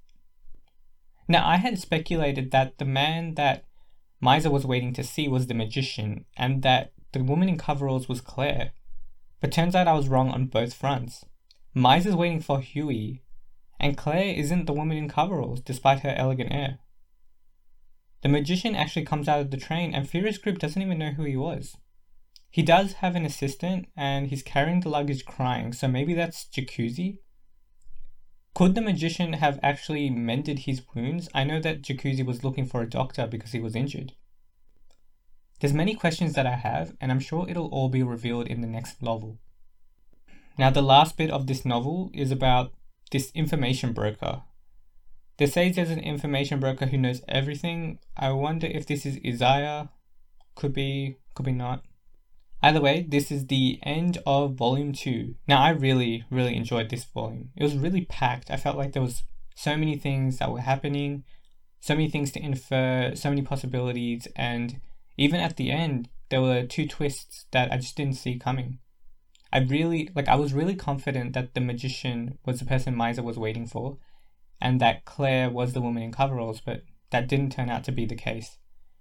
Now, 1.32 1.48
I 1.48 1.58
had 1.58 1.78
speculated 1.78 2.50
that 2.50 2.80
the 2.80 2.86
man 2.86 3.36
that 3.36 3.64
Maiza 4.22 4.52
was 4.52 4.66
waiting 4.66 4.94
to 4.94 5.04
see 5.04 5.28
was 5.28 5.46
the 5.46 5.54
magician, 5.54 6.26
and 6.36 6.64
that 6.64 6.92
the 7.12 7.24
woman 7.24 7.48
in 7.48 7.58
coveralls 7.58 8.10
was 8.10 8.20
Claire. 8.20 8.72
But 9.40 9.52
turns 9.52 9.76
out 9.76 9.88
I 9.88 9.94
was 9.94 10.10
wrong 10.10 10.32
on 10.32 10.48
both 10.48 10.74
fronts. 10.74 11.24
Maiza's 11.76 12.16
waiting 12.16 12.42
for 12.42 12.60
Huey, 12.60 13.22
and 13.80 13.96
Claire 13.96 14.34
isn't 14.34 14.66
the 14.66 14.74
woman 14.74 14.98
in 14.98 15.08
coveralls, 15.08 15.62
despite 15.62 16.00
her 16.00 16.16
elegant 16.18 16.52
air. 16.52 16.80
The 18.22 18.30
magician 18.30 18.76
actually 18.76 19.06
comes 19.06 19.30
out 19.30 19.40
of 19.40 19.52
the 19.52 19.58
train, 19.58 19.94
and 19.94 20.10
Firo's 20.10 20.40
group 20.40 20.58
doesn't 20.58 20.82
even 20.82 20.98
know 20.98 21.12
who 21.12 21.24
he 21.24 21.38
was. 21.38 21.78
He 22.50 22.64
does 22.64 22.94
have 22.94 23.16
an 23.16 23.24
assistant, 23.24 23.88
and 23.96 24.28
he's 24.28 24.42
carrying 24.42 24.80
the 24.80 24.90
luggage 24.90 25.26
crying, 25.26 25.74
so 25.74 25.88
maybe 25.88 26.16
that's 26.16 26.46
Jacuzzi? 26.46 27.20
Could 28.56 28.76
the 28.76 28.82
magician 28.82 29.34
have 29.34 29.60
actually 29.64 30.10
mended 30.10 30.60
his 30.60 30.82
wounds? 30.94 31.30
I 31.34 31.44
know 31.44 31.60
that 31.62 31.82
Jacuzzi 31.82 32.26
was 32.26 32.44
looking 32.44 32.66
for 32.66 32.82
a 32.82 32.90
doctor 32.90 33.28
because 33.28 33.52
he 33.52 33.60
was 33.60 33.76
injured. 33.76 34.14
There's 35.60 35.74
many 35.74 35.94
questions 35.96 36.34
that 36.34 36.48
I 36.48 36.56
have, 36.56 36.96
and 37.02 37.12
I'm 37.12 37.20
sure 37.20 37.48
it'll 37.48 37.68
all 37.68 37.90
be 37.90 38.04
revealed 38.04 38.48
in 38.48 38.62
the 38.62 38.68
next 38.68 39.02
novel. 39.02 39.40
Now, 40.58 40.70
the 40.70 40.82
last 40.82 41.18
bit 41.18 41.30
of 41.30 41.48
this 41.48 41.66
novel 41.66 42.10
is 42.14 42.32
about 42.32 42.74
this 43.12 43.32
information 43.34 43.94
broker. 43.94 44.44
They 45.38 45.48
say 45.48 45.70
there's 45.70 45.90
an 45.90 46.00
information 46.00 46.60
broker 46.60 46.86
who 46.88 46.98
knows 46.98 47.22
everything. 47.30 48.00
I 48.18 48.32
wonder 48.32 48.68
if 48.68 48.86
this 48.86 49.06
is 49.06 49.20
Izaya. 49.20 49.90
Could 50.56 50.74
be, 50.74 51.18
could 51.34 51.46
be 51.46 51.54
not. 51.54 51.84
Either 52.62 52.82
way, 52.82 53.06
this 53.08 53.32
is 53.32 53.48
the 53.48 53.80
end 53.84 54.18
of 54.26 54.56
volume 54.56 54.92
two. 54.92 55.36
Now, 55.48 55.62
I 55.62 55.70
really, 55.70 56.26
really 56.30 56.56
enjoyed 56.56 56.90
this 56.90 57.06
volume. 57.06 57.52
It 57.56 57.64
was 57.64 57.78
really 57.78 58.06
packed. 58.06 58.52
I 58.52 58.58
felt 58.58 58.78
like 58.78 58.92
there 58.92 59.02
was 59.02 59.24
so 59.56 59.78
many 59.78 59.96
things 59.96 60.38
that 60.38 60.52
were 60.52 60.62
happening, 60.62 61.24
so 61.80 61.96
many 61.96 62.10
things 62.10 62.32
to 62.34 62.44
infer, 62.44 63.14
so 63.16 63.30
many 63.30 63.42
possibilities, 63.42 64.28
and 64.36 64.82
even 65.18 65.40
at 65.40 65.56
the 65.56 65.72
end, 65.72 66.10
there 66.30 66.42
were 66.42 66.64
two 66.64 66.86
twists 66.86 67.46
that 67.52 67.72
I 67.72 67.78
just 67.78 67.96
didn't 67.96 68.18
see 68.18 68.38
coming. 68.38 68.80
I 69.52 69.60
really, 69.60 70.10
like, 70.14 70.28
I 70.28 70.36
was 70.36 70.54
really 70.54 70.76
confident 70.76 71.34
that 71.34 71.54
the 71.54 71.62
magician 71.62 72.38
was 72.46 72.60
the 72.60 72.66
person 72.66 72.96
Maiza 72.96 73.24
was 73.24 73.40
waiting 73.40 73.68
for, 73.68 73.98
and 74.62 74.80
that 74.80 75.06
Claire 75.06 75.50
was 75.50 75.74
the 75.74 75.82
woman 75.82 76.04
in 76.04 76.12
coveralls, 76.12 76.62
but 76.64 76.84
that 77.12 77.28
didn't 77.28 77.52
turn 77.52 77.70
out 77.70 77.84
to 77.86 77.92
be 77.92 78.06
the 78.06 78.16
case. 78.16 78.58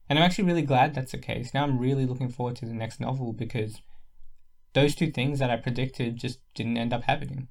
And 0.08 0.18
I'm 0.18 0.24
actually 0.24 0.44
really 0.44 0.62
glad 0.62 0.94
that's 0.94 1.12
the 1.12 1.18
case. 1.18 1.52
Now 1.52 1.64
I'm 1.64 1.78
really 1.78 2.06
looking 2.06 2.30
forward 2.30 2.56
to 2.56 2.66
the 2.66 2.72
next 2.72 3.00
novel 3.00 3.32
because 3.32 3.82
those 4.72 4.94
two 4.94 5.10
things 5.10 5.38
that 5.38 5.50
I 5.50 5.56
predicted 5.56 6.16
just 6.16 6.40
didn't 6.54 6.78
end 6.78 6.92
up 6.92 7.04
happening. 7.04 7.48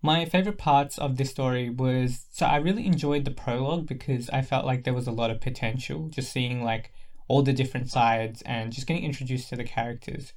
My 0.00 0.26
favorite 0.26 0.58
parts 0.58 0.98
of 0.98 1.16
this 1.16 1.30
story 1.30 1.70
was 1.70 2.26
so 2.30 2.46
I 2.46 2.56
really 2.56 2.86
enjoyed 2.86 3.24
the 3.24 3.30
prologue 3.30 3.86
because 3.86 4.28
I 4.30 4.42
felt 4.42 4.66
like 4.66 4.84
there 4.84 4.92
was 4.94 5.06
a 5.06 5.12
lot 5.12 5.30
of 5.30 5.40
potential, 5.40 6.08
just 6.08 6.30
seeing 6.30 6.62
like 6.62 6.92
all 7.26 7.42
the 7.42 7.54
different 7.54 7.90
sides 7.90 8.42
and 8.42 8.72
just 8.72 8.86
getting 8.86 9.04
introduced 9.04 9.48
to 9.48 9.56
the 9.56 9.64
characters. 9.64 10.34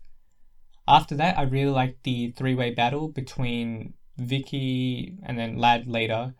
After 0.87 1.15
that, 1.15 1.37
I 1.37 1.41
really 1.43 1.71
liked 1.71 2.03
the 2.03 2.31
three 2.31 2.55
way 2.55 2.73
battle 2.73 3.09
between 3.09 3.93
Vicky 4.17 5.17
and 5.23 5.37
then 5.37 5.57
Ladd 5.57 5.87
later, 5.87 6.33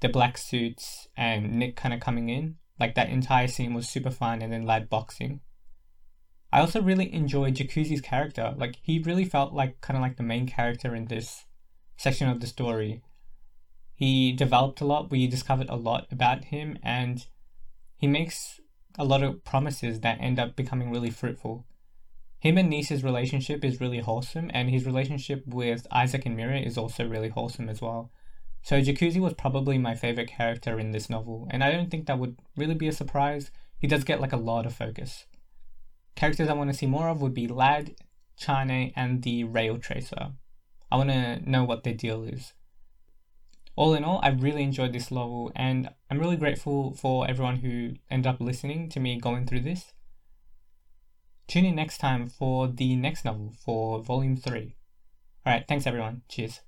the 0.00 0.08
black 0.08 0.36
suits, 0.36 1.06
and 1.16 1.52
Nick 1.52 1.76
kind 1.76 1.94
of 1.94 2.00
coming 2.00 2.28
in. 2.28 2.56
Like 2.80 2.94
that 2.94 3.10
entire 3.10 3.48
scene 3.48 3.74
was 3.74 3.88
super 3.88 4.10
fun, 4.10 4.42
and 4.42 4.52
then 4.52 4.66
lad 4.66 4.88
boxing. 4.88 5.40
I 6.52 6.60
also 6.60 6.82
really 6.82 7.12
enjoyed 7.12 7.54
Jacuzzi's 7.54 8.00
character. 8.00 8.54
Like 8.56 8.76
he 8.82 8.98
really 8.98 9.24
felt 9.24 9.54
like 9.54 9.80
kind 9.80 9.96
of 9.96 10.02
like 10.02 10.16
the 10.16 10.22
main 10.22 10.46
character 10.46 10.94
in 10.94 11.06
this 11.06 11.46
section 11.96 12.28
of 12.28 12.40
the 12.40 12.46
story. 12.46 13.02
He 13.94 14.32
developed 14.32 14.80
a 14.80 14.84
lot. 14.84 15.10
We 15.10 15.26
discovered 15.26 15.68
a 15.70 15.76
lot 15.76 16.08
about 16.10 16.46
him, 16.46 16.78
and 16.82 17.24
he 17.96 18.06
makes 18.06 18.60
a 18.98 19.04
lot 19.04 19.22
of 19.22 19.44
promises 19.44 20.00
that 20.00 20.20
end 20.20 20.38
up 20.38 20.56
becoming 20.56 20.90
really 20.90 21.10
fruitful. 21.10 21.66
Him 22.38 22.58
and 22.58 22.68
Nice's 22.68 23.04
relationship 23.04 23.64
is 23.64 23.80
really 23.80 24.00
wholesome, 24.00 24.50
and 24.52 24.68
his 24.68 24.84
relationship 24.84 25.44
with 25.46 25.86
Isaac 25.92 26.26
and 26.26 26.36
Miria 26.36 26.66
is 26.66 26.76
also 26.76 27.06
really 27.06 27.28
wholesome 27.28 27.68
as 27.68 27.80
well. 27.80 28.10
So 28.62 28.80
Jacuzzi 28.80 29.20
was 29.20 29.34
probably 29.34 29.76
my 29.76 29.94
favorite 29.94 30.28
character 30.28 30.78
in 30.78 30.92
this 30.92 31.10
novel, 31.10 31.48
and 31.50 31.64
I 31.64 31.72
don't 31.72 31.90
think 31.90 32.06
that 32.06 32.18
would 32.18 32.38
really 32.56 32.74
be 32.74 32.88
a 32.88 32.92
surprise. 32.92 33.50
He 33.78 33.88
does 33.88 34.04
get 34.04 34.20
like 34.20 34.32
a 34.32 34.36
lot 34.36 34.66
of 34.66 34.74
focus. 34.74 35.26
Characters 36.14 36.48
I 36.48 36.52
want 36.52 36.70
to 36.70 36.76
see 36.76 36.86
more 36.86 37.08
of 37.08 37.20
would 37.20 37.34
be 37.34 37.48
Ladd, 37.48 37.96
Chane, 38.36 38.92
and 38.94 39.22
the 39.22 39.44
Rail 39.44 39.78
Tracer. 39.78 40.32
I 40.90 40.96
want 40.96 41.10
to 41.10 41.50
know 41.50 41.64
what 41.64 41.82
their 41.82 41.94
deal 41.94 42.22
is. 42.22 42.52
All 43.74 43.94
in 43.94 44.04
all, 44.04 44.20
I 44.22 44.28
really 44.28 44.62
enjoyed 44.62 44.92
this 44.92 45.10
novel, 45.10 45.50
and 45.56 45.88
I'm 46.10 46.20
really 46.20 46.36
grateful 46.36 46.94
for 46.94 47.28
everyone 47.28 47.56
who 47.56 47.94
ended 48.10 48.28
up 48.32 48.40
listening 48.40 48.90
to 48.90 49.00
me 49.00 49.18
going 49.18 49.46
through 49.46 49.60
this. 49.62 49.92
Tune 51.48 51.64
in 51.64 51.74
next 51.74 51.98
time 51.98 52.28
for 52.28 52.68
the 52.68 52.94
next 52.94 53.24
novel 53.24 53.54
for 53.64 54.02
Volume 54.02 54.36
3. 54.36 54.76
Alright, 55.46 55.64
thanks 55.66 55.86
everyone. 55.86 56.22
Cheers. 56.28 56.60